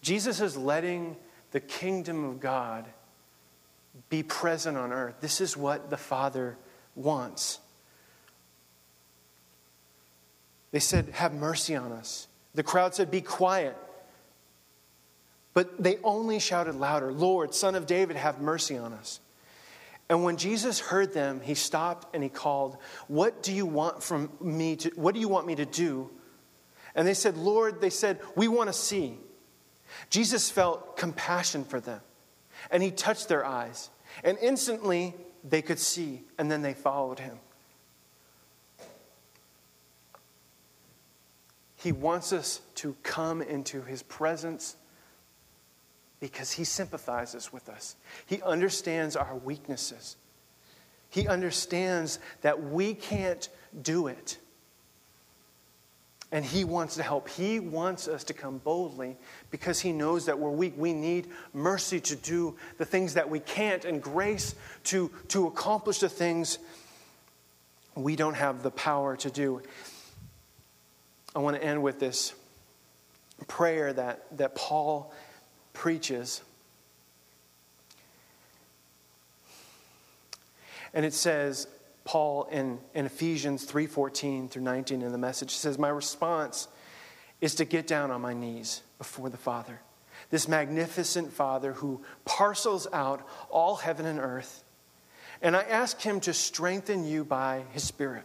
Jesus 0.00 0.40
is 0.40 0.56
letting 0.56 1.16
the 1.52 1.60
kingdom 1.60 2.24
of 2.24 2.40
God 2.40 2.86
be 4.08 4.22
present 4.22 4.76
on 4.76 4.92
earth. 4.92 5.16
This 5.20 5.40
is 5.40 5.56
what 5.56 5.90
the 5.90 5.96
Father 5.96 6.56
wants. 6.94 7.60
They 10.70 10.80
said, 10.80 11.10
Have 11.10 11.34
mercy 11.34 11.76
on 11.76 11.92
us. 11.92 12.26
The 12.54 12.62
crowd 12.62 12.94
said, 12.94 13.10
Be 13.10 13.20
quiet. 13.20 13.76
But 15.54 15.82
they 15.82 15.98
only 16.02 16.38
shouted 16.38 16.76
louder, 16.76 17.12
Lord, 17.12 17.54
Son 17.54 17.74
of 17.74 17.86
David, 17.86 18.16
have 18.16 18.40
mercy 18.40 18.76
on 18.76 18.92
us. 18.92 19.20
And 20.08 20.24
when 20.24 20.36
Jesus 20.36 20.80
heard 20.80 21.12
them, 21.14 21.40
he 21.40 21.54
stopped 21.54 22.14
and 22.14 22.22
he 22.22 22.28
called, 22.28 22.76
What 23.08 23.42
do 23.42 23.52
you 23.52 23.66
want 23.66 24.02
from 24.02 24.30
me 24.40 24.76
to, 24.76 24.90
what 24.94 25.14
do 25.14 25.20
you 25.20 25.28
want 25.28 25.46
me 25.46 25.54
to 25.56 25.66
do? 25.66 26.10
And 26.94 27.06
they 27.06 27.14
said, 27.14 27.36
Lord, 27.36 27.80
they 27.80 27.90
said, 27.90 28.20
We 28.36 28.48
want 28.48 28.68
to 28.68 28.74
see. 28.74 29.18
Jesus 30.10 30.50
felt 30.50 30.96
compassion 30.96 31.64
for 31.64 31.80
them, 31.80 32.00
and 32.70 32.82
he 32.82 32.90
touched 32.90 33.28
their 33.28 33.44
eyes, 33.44 33.90
and 34.24 34.38
instantly 34.40 35.14
they 35.44 35.62
could 35.62 35.78
see, 35.78 36.22
and 36.38 36.50
then 36.50 36.62
they 36.62 36.74
followed 36.74 37.18
him. 37.18 37.38
He 41.76 41.92
wants 41.92 42.32
us 42.32 42.60
to 42.76 42.96
come 43.02 43.42
into 43.42 43.82
his 43.82 44.02
presence 44.02 44.76
because 46.22 46.52
he 46.52 46.62
sympathizes 46.62 47.52
with 47.52 47.68
us. 47.68 47.96
He 48.26 48.40
understands 48.42 49.16
our 49.16 49.34
weaknesses. 49.34 50.16
He 51.10 51.26
understands 51.26 52.20
that 52.42 52.62
we 52.62 52.94
can't 52.94 53.48
do 53.82 54.06
it. 54.06 54.38
And 56.30 56.44
he 56.44 56.62
wants 56.62 56.94
to 56.94 57.02
help. 57.02 57.28
He 57.28 57.58
wants 57.58 58.06
us 58.06 58.22
to 58.24 58.34
come 58.34 58.58
boldly 58.58 59.16
because 59.50 59.80
he 59.80 59.90
knows 59.90 60.26
that 60.26 60.38
we're 60.38 60.50
weak. 60.50 60.74
We 60.76 60.92
need 60.94 61.26
mercy 61.52 61.98
to 61.98 62.14
do 62.14 62.54
the 62.78 62.84
things 62.84 63.14
that 63.14 63.28
we 63.28 63.40
can't 63.40 63.84
and 63.84 64.00
grace 64.00 64.54
to, 64.84 65.10
to 65.28 65.48
accomplish 65.48 65.98
the 65.98 66.08
things 66.08 66.60
we 67.96 68.14
don't 68.14 68.34
have 68.34 68.62
the 68.62 68.70
power 68.70 69.16
to 69.16 69.28
do. 69.28 69.60
I 71.34 71.40
want 71.40 71.56
to 71.56 71.64
end 71.64 71.82
with 71.82 71.98
this 71.98 72.32
prayer 73.48 73.92
that, 73.92 74.24
that 74.38 74.54
Paul 74.54 75.12
preaches. 75.72 76.42
And 80.94 81.04
it 81.04 81.14
says, 81.14 81.66
Paul 82.04 82.44
in, 82.50 82.78
in 82.94 83.06
Ephesians 83.06 83.64
3:14 83.66 84.50
through 84.50 84.62
19 84.62 85.02
in 85.02 85.12
the 85.12 85.18
message 85.18 85.52
says, 85.52 85.78
My 85.78 85.88
response 85.88 86.68
is 87.40 87.54
to 87.56 87.64
get 87.64 87.86
down 87.86 88.10
on 88.10 88.20
my 88.20 88.34
knees 88.34 88.82
before 88.98 89.28
the 89.28 89.36
Father, 89.36 89.80
this 90.30 90.48
magnificent 90.48 91.32
Father 91.32 91.72
who 91.74 92.02
parcels 92.24 92.86
out 92.92 93.26
all 93.50 93.76
heaven 93.76 94.06
and 94.06 94.18
earth. 94.18 94.64
And 95.40 95.56
I 95.56 95.62
ask 95.62 96.00
him 96.00 96.20
to 96.20 96.32
strengthen 96.32 97.04
you 97.04 97.24
by 97.24 97.64
his 97.72 97.82
Spirit, 97.82 98.24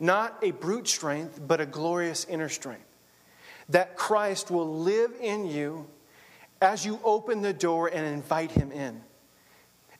not 0.00 0.38
a 0.42 0.52
brute 0.52 0.88
strength, 0.88 1.38
but 1.46 1.60
a 1.60 1.66
glorious 1.66 2.24
inner 2.24 2.48
strength, 2.48 2.86
that 3.68 3.96
Christ 3.96 4.50
will 4.50 4.80
live 4.80 5.12
in 5.20 5.46
you 5.46 5.86
as 6.60 6.84
you 6.84 7.00
open 7.04 7.42
the 7.42 7.52
door 7.52 7.88
and 7.92 8.06
invite 8.06 8.50
him 8.50 8.72
in. 8.72 9.02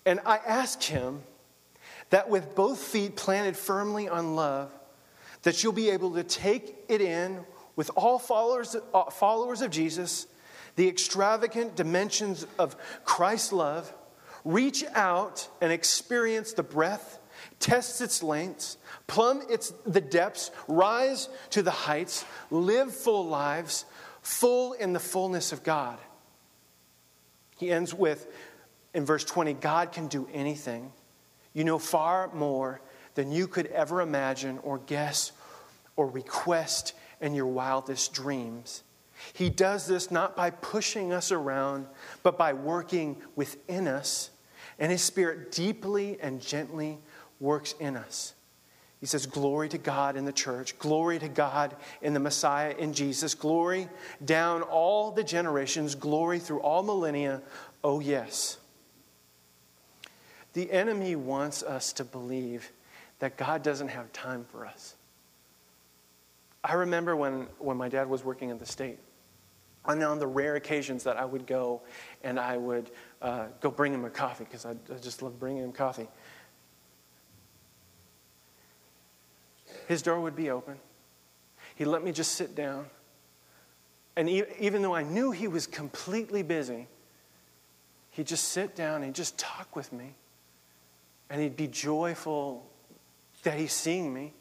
And 0.05 0.21
I 0.25 0.37
ask 0.37 0.83
him 0.83 1.23
that 2.11 2.31
with 2.31 2.55
both 2.55 2.79
feet 2.79 3.17
planted 3.17 3.57
firmly 3.57 4.09
on 4.09 4.37
love, 4.37 4.71
that 5.43 5.63
you'll 5.63 5.73
be 5.73 5.91
able 5.91 6.15
to 6.15 6.25
take 6.25 6.77
it 6.89 7.01
in 7.01 7.45
with 7.75 7.91
all 7.95 8.19
followers, 8.19 8.77
uh, 8.95 9.11
followers 9.11 9.61
of 9.61 9.71
Jesus, 9.71 10.27
the 10.77 10.89
extravagant 10.89 11.77
dimensions 11.77 12.47
of 12.59 12.77
Christ's 13.05 13.53
love, 13.53 13.93
reach 14.45 14.85
out 14.95 15.49
and 15.61 15.73
experience 15.73 16.53
the 16.53 16.63
breadth, 16.63 17.19
test 17.59 18.01
its 18.01 18.23
lengths, 18.23 18.79
plumb 19.07 19.43
its, 19.51 19.73
the 19.85 20.01
depths, 20.01 20.51
rise 20.69 21.29
to 21.51 21.63
the 21.63 21.71
heights, 21.71 22.25
live 22.51 22.95
full 22.95 23.27
lives, 23.27 23.85
full 24.23 24.73
in 24.75 24.93
the 24.93 25.01
fullness 25.01 25.53
of 25.53 25.63
God. 25.63 25.99
He 27.57 27.71
ends 27.71 27.93
with, 27.95 28.27
in 28.95 29.05
verse 29.05 29.25
20, 29.25 29.55
God 29.55 29.93
can 29.93 30.09
do 30.09 30.29
anything. 30.33 30.93
You 31.53 31.65
know 31.65 31.79
far 31.79 32.31
more 32.35 32.81
than 33.15 33.33
you 33.33 33.49
could 33.49 33.67
ever 33.69 34.01
imagine 34.01 34.59
or 34.63 34.79
guess 34.79 35.33
or 35.97 36.07
request 36.07 36.93
in 37.21 37.35
your 37.35 37.47
wildest 37.47 38.13
dreams. 38.13 38.83
He 39.33 39.49
does 39.49 39.87
this 39.87 40.11
not 40.11 40.37
by 40.37 40.51
pushing 40.51 41.13
us 41.13 41.33
around, 41.33 41.87
but 42.23 42.37
by 42.37 42.53
working 42.53 43.17
within 43.35 43.89
us, 43.89 44.31
and 44.79 44.93
His 44.93 45.03
Spirit 45.03 45.51
deeply 45.51 46.19
and 46.21 46.41
gently 46.41 46.99
works 47.41 47.75
in 47.81 47.97
us. 47.97 48.35
He 49.01 49.07
says, 49.07 49.27
Glory 49.27 49.69
to 49.69 49.79
God 49.79 50.17
in 50.17 50.25
the 50.25 50.33
church, 50.33 50.79
glory 50.79 51.19
to 51.19 51.29
God 51.29 51.77
in 52.01 52.15
the 52.15 52.21
Messiah, 52.21 52.75
in 52.77 52.93
Jesus, 52.93 53.35
glory 53.35 53.89
down 54.25 54.63
all 54.63 55.11
the 55.11 55.25
generations, 55.25 55.95
glory 55.95 56.39
through 56.39 56.61
all 56.61 56.83
millennia. 56.83 57.43
Oh, 57.85 58.01
yes. 58.01 58.59
The 60.55 60.73
enemy 60.73 61.17
wants 61.17 61.63
us 61.63 61.93
to 61.95 62.05
believe 62.05 62.73
that 63.19 63.37
God 63.37 63.63
doesn't 63.63 63.89
have 63.89 64.13
time 64.13 64.47
for 64.51 64.65
us. 64.65 64.95
I 66.65 66.75
remember 66.75 67.15
when, 67.15 67.47
when 67.59 67.77
my 67.77 67.89
dad 67.89 68.09
was 68.09 68.25
working 68.25 68.49
in 68.49 68.59
the 68.59 68.67
state, 68.67 68.99
and 69.87 70.03
on 70.03 70.19
the 70.19 70.27
rare 70.27 70.57
occasions 70.57 71.05
that 71.05 71.17
I 71.17 71.25
would 71.25 71.47
go 71.47 71.83
and 72.25 72.41
I 72.41 72.57
would 72.57 72.91
uh, 73.23 73.47
go 73.61 73.71
bring 73.71 73.95
him 73.95 74.05
a 74.05 74.11
coffee, 74.11 74.45
because 74.45 74.67
I, 74.67 74.71
I 74.71 74.99
just 75.01 75.23
love 75.23 75.39
bringing 75.39 75.63
him 75.63 75.73
coffee. 75.73 76.09
His 79.87 80.03
door 80.03 80.21
would 80.21 80.37
be 80.37 80.51
open. 80.51 80.77
He'd 81.77 81.87
let 81.87 82.03
me 82.03 82.13
just 82.13 82.33
sit 82.33 82.55
down. 82.55 82.87
And 84.17 84.29
even 84.29 84.83
though 84.83 84.95
I 84.95 85.03
knew 85.03 85.31
he 85.31 85.47
was 85.47 85.67
completely 85.67 86.43
busy, 86.43 86.89
he'd 88.11 88.27
just 88.27 88.49
sit 88.49 88.75
down 88.75 89.03
and 89.03 89.15
just 89.15 89.37
talk 89.39 89.77
with 89.77 89.93
me 89.93 90.15
and 91.29 91.41
he'd 91.41 91.57
be 91.57 91.67
joyful 91.67 92.67
that 93.43 93.59
he's 93.59 93.73
seeing 93.73 94.13
me. 94.13 94.33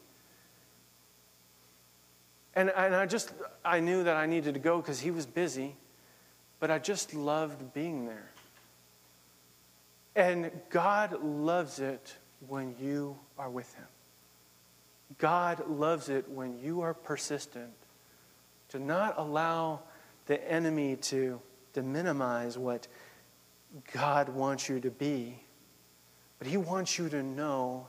And, 2.54 2.70
and 2.70 2.94
I 2.94 3.06
just, 3.06 3.32
I 3.64 3.80
knew 3.80 4.04
that 4.04 4.16
I 4.16 4.26
needed 4.26 4.54
to 4.54 4.60
go 4.60 4.78
because 4.78 5.00
he 5.00 5.10
was 5.10 5.26
busy, 5.26 5.76
but 6.58 6.70
I 6.70 6.78
just 6.78 7.12
loved 7.12 7.74
being 7.74 8.06
there. 8.06 8.30
And 10.14 10.50
God 10.70 11.22
loves 11.22 11.78
it 11.78 12.16
when 12.48 12.74
you 12.80 13.18
are 13.38 13.50
with 13.50 13.74
him. 13.74 13.84
God 15.18 15.68
loves 15.68 16.08
it 16.08 16.28
when 16.28 16.58
you 16.58 16.82
are 16.82 16.94
persistent 16.94 17.72
to 18.68 18.78
not 18.78 19.14
allow 19.16 19.80
the 20.26 20.50
enemy 20.50 20.96
to, 20.96 21.40
to 21.74 21.82
minimize 21.82 22.58
what 22.58 22.86
God 23.92 24.28
wants 24.28 24.68
you 24.68 24.80
to 24.80 24.90
be 24.90 25.40
but 26.38 26.48
He 26.48 26.56
wants 26.56 26.98
you 26.98 27.08
to 27.08 27.22
know 27.22 27.86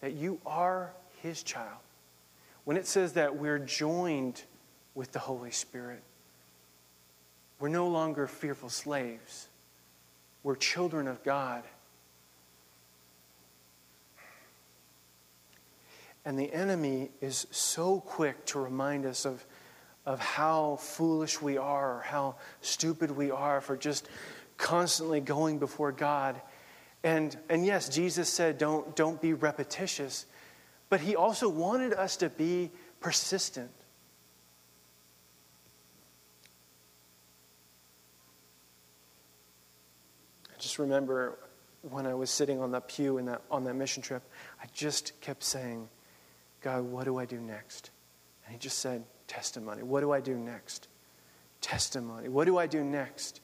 that 0.00 0.14
you 0.14 0.40
are 0.46 0.92
His 1.22 1.42
child. 1.42 1.78
When 2.64 2.76
it 2.76 2.86
says 2.86 3.14
that 3.14 3.36
we're 3.36 3.58
joined 3.58 4.42
with 4.94 5.12
the 5.12 5.18
Holy 5.18 5.50
Spirit, 5.50 6.02
we're 7.60 7.68
no 7.68 7.88
longer 7.88 8.26
fearful 8.26 8.68
slaves, 8.68 9.48
we're 10.42 10.56
children 10.56 11.08
of 11.08 11.22
God. 11.24 11.64
And 16.28 16.38
the 16.38 16.52
enemy 16.52 17.08
is 17.22 17.46
so 17.50 18.00
quick 18.00 18.44
to 18.46 18.60
remind 18.60 19.06
us 19.06 19.24
of, 19.24 19.46
of 20.04 20.20
how 20.20 20.76
foolish 20.76 21.40
we 21.40 21.56
are, 21.56 21.96
or 21.96 22.00
how 22.02 22.34
stupid 22.60 23.10
we 23.10 23.30
are 23.30 23.62
for 23.62 23.78
just 23.78 24.08
constantly 24.58 25.20
going 25.20 25.58
before 25.58 25.90
God 25.90 26.38
and, 27.02 27.36
and 27.48 27.64
yes, 27.64 27.88
Jesus 27.88 28.28
said, 28.28 28.58
don't, 28.58 28.96
don't 28.96 29.20
be 29.20 29.32
repetitious, 29.32 30.26
but 30.88 31.00
he 31.00 31.14
also 31.14 31.48
wanted 31.48 31.92
us 31.92 32.16
to 32.16 32.28
be 32.28 32.70
persistent. 33.00 33.70
I 40.50 40.58
just 40.58 40.78
remember 40.80 41.38
when 41.82 42.04
I 42.04 42.14
was 42.14 42.30
sitting 42.30 42.60
on 42.60 42.72
that 42.72 42.88
pew 42.88 43.18
in 43.18 43.26
that, 43.26 43.42
on 43.48 43.62
that 43.64 43.74
mission 43.74 44.02
trip, 44.02 44.22
I 44.60 44.66
just 44.74 45.20
kept 45.20 45.44
saying, 45.44 45.88
God, 46.60 46.84
what 46.84 47.04
do 47.04 47.18
I 47.18 47.24
do 47.24 47.40
next? 47.40 47.90
And 48.44 48.52
he 48.52 48.58
just 48.58 48.78
said, 48.78 49.04
testimony. 49.26 49.82
What 49.82 50.00
do 50.00 50.10
I 50.10 50.20
do 50.20 50.36
next? 50.36 50.88
Testimony. 51.60 52.28
What 52.28 52.46
do 52.46 52.58
I 52.58 52.66
do 52.66 52.82
next? 52.82 53.40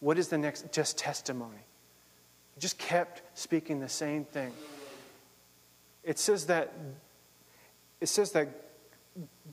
What 0.00 0.18
is 0.18 0.28
the 0.28 0.38
next? 0.38 0.72
Just 0.72 0.98
testimony 0.98 1.58
He 2.54 2.60
just 2.60 2.78
kept 2.78 3.22
speaking 3.38 3.80
the 3.80 3.88
same 3.88 4.24
thing. 4.24 4.52
It 6.02 6.18
says 6.18 6.46
that, 6.46 6.72
it 8.00 8.08
says 8.08 8.32
that 8.32 8.48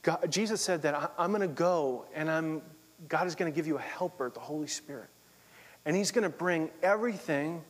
God, 0.01 0.31
Jesus 0.31 0.61
said 0.61 0.83
that 0.83 0.95
I, 0.95 1.09
I'm 1.17 1.31
going 1.31 1.41
to 1.41 1.47
go 1.47 2.05
and 2.15 2.31
I'm, 2.31 2.61
God 3.07 3.27
is 3.27 3.35
going 3.35 3.51
to 3.51 3.55
give 3.55 3.67
you 3.67 3.77
a 3.77 3.81
helper, 3.81 4.29
the 4.29 4.39
Holy 4.39 4.67
Spirit. 4.67 5.09
And 5.85 5.95
He's 5.95 6.11
going 6.11 6.23
to 6.23 6.29
bring 6.29 6.69
everything 6.81 7.61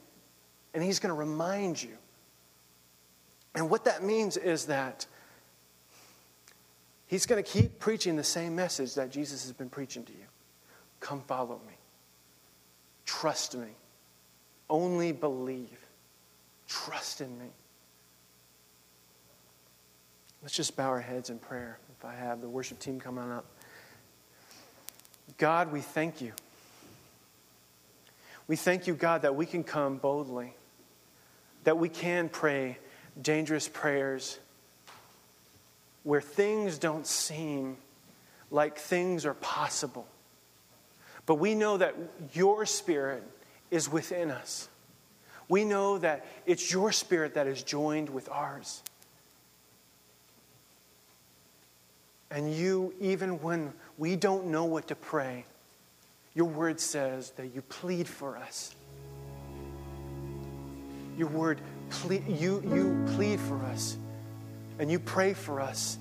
and 0.74 0.84
He's 0.84 1.00
going 1.00 1.10
to 1.10 1.20
remind 1.20 1.82
you. 1.82 1.98
And 3.56 3.70
what 3.70 3.86
that 3.86 4.04
means 4.04 4.38
is 4.38 4.66
that 4.66 5.08
He's 7.08 7.26
going 7.26 7.42
to 7.42 7.50
keep 7.50 7.80
preaching 7.80 8.18
the 8.18 8.24
same 8.24 8.56
message 8.56 8.96
that 8.96 9.10
Jesus 9.10 9.44
has 9.44 9.54
been 9.54 9.70
preaching 9.70 10.04
to 10.04 10.12
you. 10.12 10.26
Come 11.00 11.22
follow 11.22 11.60
me. 11.66 11.74
Trust 13.06 13.56
me. 13.56 13.70
Only 14.70 15.14
believe. 15.14 15.80
Trust 16.68 17.22
in 17.22 17.38
me. 17.40 17.48
Let's 20.42 20.54
just 20.54 20.76
bow 20.76 20.90
our 20.90 21.00
heads 21.00 21.30
in 21.30 21.40
prayer. 21.40 21.80
If 21.98 22.06
I 22.06 22.14
have 22.14 22.42
the 22.42 22.50
worship 22.50 22.80
team 22.80 23.00
come 23.00 23.18
on 23.18 23.32
up. 23.32 23.46
God, 25.38 25.72
we 25.72 25.82
thank 25.82 26.22
you. 26.22 26.34
We 28.48 28.56
thank 28.56 28.88
you, 28.88 28.94
God, 28.94 29.24
that 29.24 29.36
we 29.36 29.46
can 29.46 29.64
come 29.64 29.98
boldly, 29.98 30.56
that 31.64 31.78
we 31.78 31.90
can 31.90 32.30
pray 32.30 32.78
dangerous 33.22 33.68
prayers 33.68 34.40
where 36.08 36.22
things 36.22 36.78
don't 36.78 37.06
seem 37.06 37.76
like 38.50 38.78
things 38.78 39.26
are 39.26 39.34
possible. 39.34 40.08
But 41.26 41.36
we 41.36 41.54
know 41.54 41.76
that 41.76 41.96
your 42.32 42.66
spirit 42.66 43.24
is 43.72 43.92
within 43.92 44.32
us. 44.32 44.70
We 45.50 45.66
know 45.66 45.98
that 45.98 46.26
it's 46.46 46.72
your 46.72 46.94
spirit 46.94 47.34
that 47.34 47.46
is 47.46 47.62
joined 47.62 48.08
with 48.10 48.30
ours. 48.30 48.82
And 52.32 52.54
you, 52.56 52.94
even 53.02 53.42
when 53.42 53.74
we 53.98 54.16
don't 54.16 54.48
know 54.48 54.64
what 54.64 54.88
to 54.88 54.96
pray, 54.96 55.44
your 56.34 56.48
word 56.48 56.80
says 56.80 57.32
that 57.32 57.54
you 57.54 57.62
plead 57.64 58.08
for 58.08 58.38
us. 58.38 58.74
Your 61.18 61.28
word, 61.28 61.60
ple- 61.90 62.14
you, 62.14 62.64
you 62.66 63.06
plead 63.14 63.42
for 63.42 63.58
us 63.64 63.98
and 64.80 64.92
you 64.92 65.00
pray 65.00 65.34
for 65.34 65.60
us. 65.60 65.98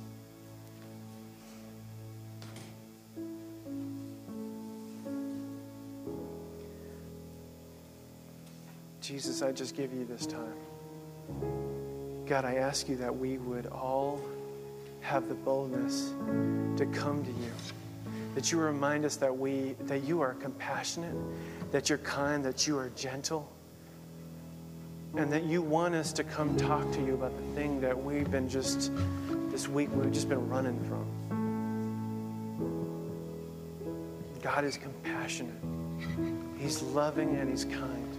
Jesus, 9.01 9.41
I 9.41 9.53
just 9.53 9.77
give 9.77 9.93
you 9.93 10.05
this 10.05 10.27
time. 10.27 10.55
God, 12.27 12.45
I 12.45 12.57
ask 12.57 12.89
you 12.89 12.97
that 12.97 13.17
we 13.17 13.39
would 13.39 13.67
all 13.67 14.21
have 15.01 15.29
the 15.29 15.35
boldness 15.35 16.13
to 16.77 16.87
come 16.87 17.25
to 17.25 17.31
you. 17.31 17.53
That 18.35 18.51
you 18.51 18.59
remind 18.59 19.05
us 19.05 19.15
that 19.17 19.39
we 19.39 19.77
that 19.83 20.03
you 20.03 20.21
are 20.21 20.35
compassionate, 20.35 21.15
that 21.71 21.89
you're 21.89 21.99
kind, 21.99 22.45
that 22.45 22.67
you 22.67 22.77
are 22.77 22.91
gentle, 22.97 23.49
and 25.17 25.33
that 25.33 25.45
you 25.45 25.63
want 25.63 25.95
us 25.95 26.13
to 26.13 26.23
come 26.23 26.57
talk 26.57 26.93
to 26.93 27.01
you 27.01 27.15
about 27.15 27.35
the 27.37 27.43
thing 27.55 27.81
that 27.81 27.97
we've 28.05 28.31
been 28.31 28.49
just 28.49 28.93
this 29.51 29.67
week 29.67 29.89
we've 29.95 30.13
just 30.13 30.29
been 30.29 30.47
running 30.49 30.79
from. 30.85 31.07
God 34.43 34.65
is 34.65 34.77
compassionate. 34.77 35.55
He's 36.59 36.83
loving 36.83 37.37
and 37.37 37.49
he's 37.49 37.65
kind. 37.65 38.17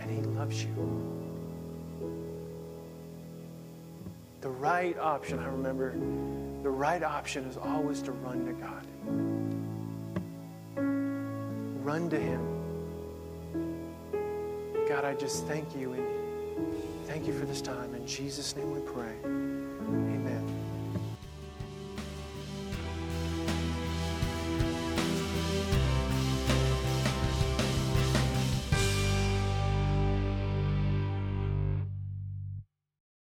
And 0.00 0.10
he 0.10 0.22
loves 0.38 0.62
you. 0.62 0.70
The 4.40 4.50
right 4.50 4.96
option, 4.98 5.40
I 5.40 5.46
remember, 5.46 5.92
the 6.62 6.70
right 6.70 7.02
option 7.02 7.44
is 7.46 7.56
always 7.56 8.00
to 8.02 8.12
run 8.12 8.46
to 8.46 8.52
God. 8.52 8.86
Run 11.84 12.08
to 12.10 12.18
him. 12.18 12.61
God, 14.92 15.06
I 15.06 15.14
just 15.14 15.46
thank 15.46 15.74
you 15.74 15.94
and 15.94 16.06
thank 17.06 17.26
you 17.26 17.32
for 17.32 17.46
this 17.46 17.62
time. 17.62 17.94
In 17.94 18.06
Jesus' 18.06 18.54
name 18.56 18.72
we 18.72 18.80
pray. 18.80 19.51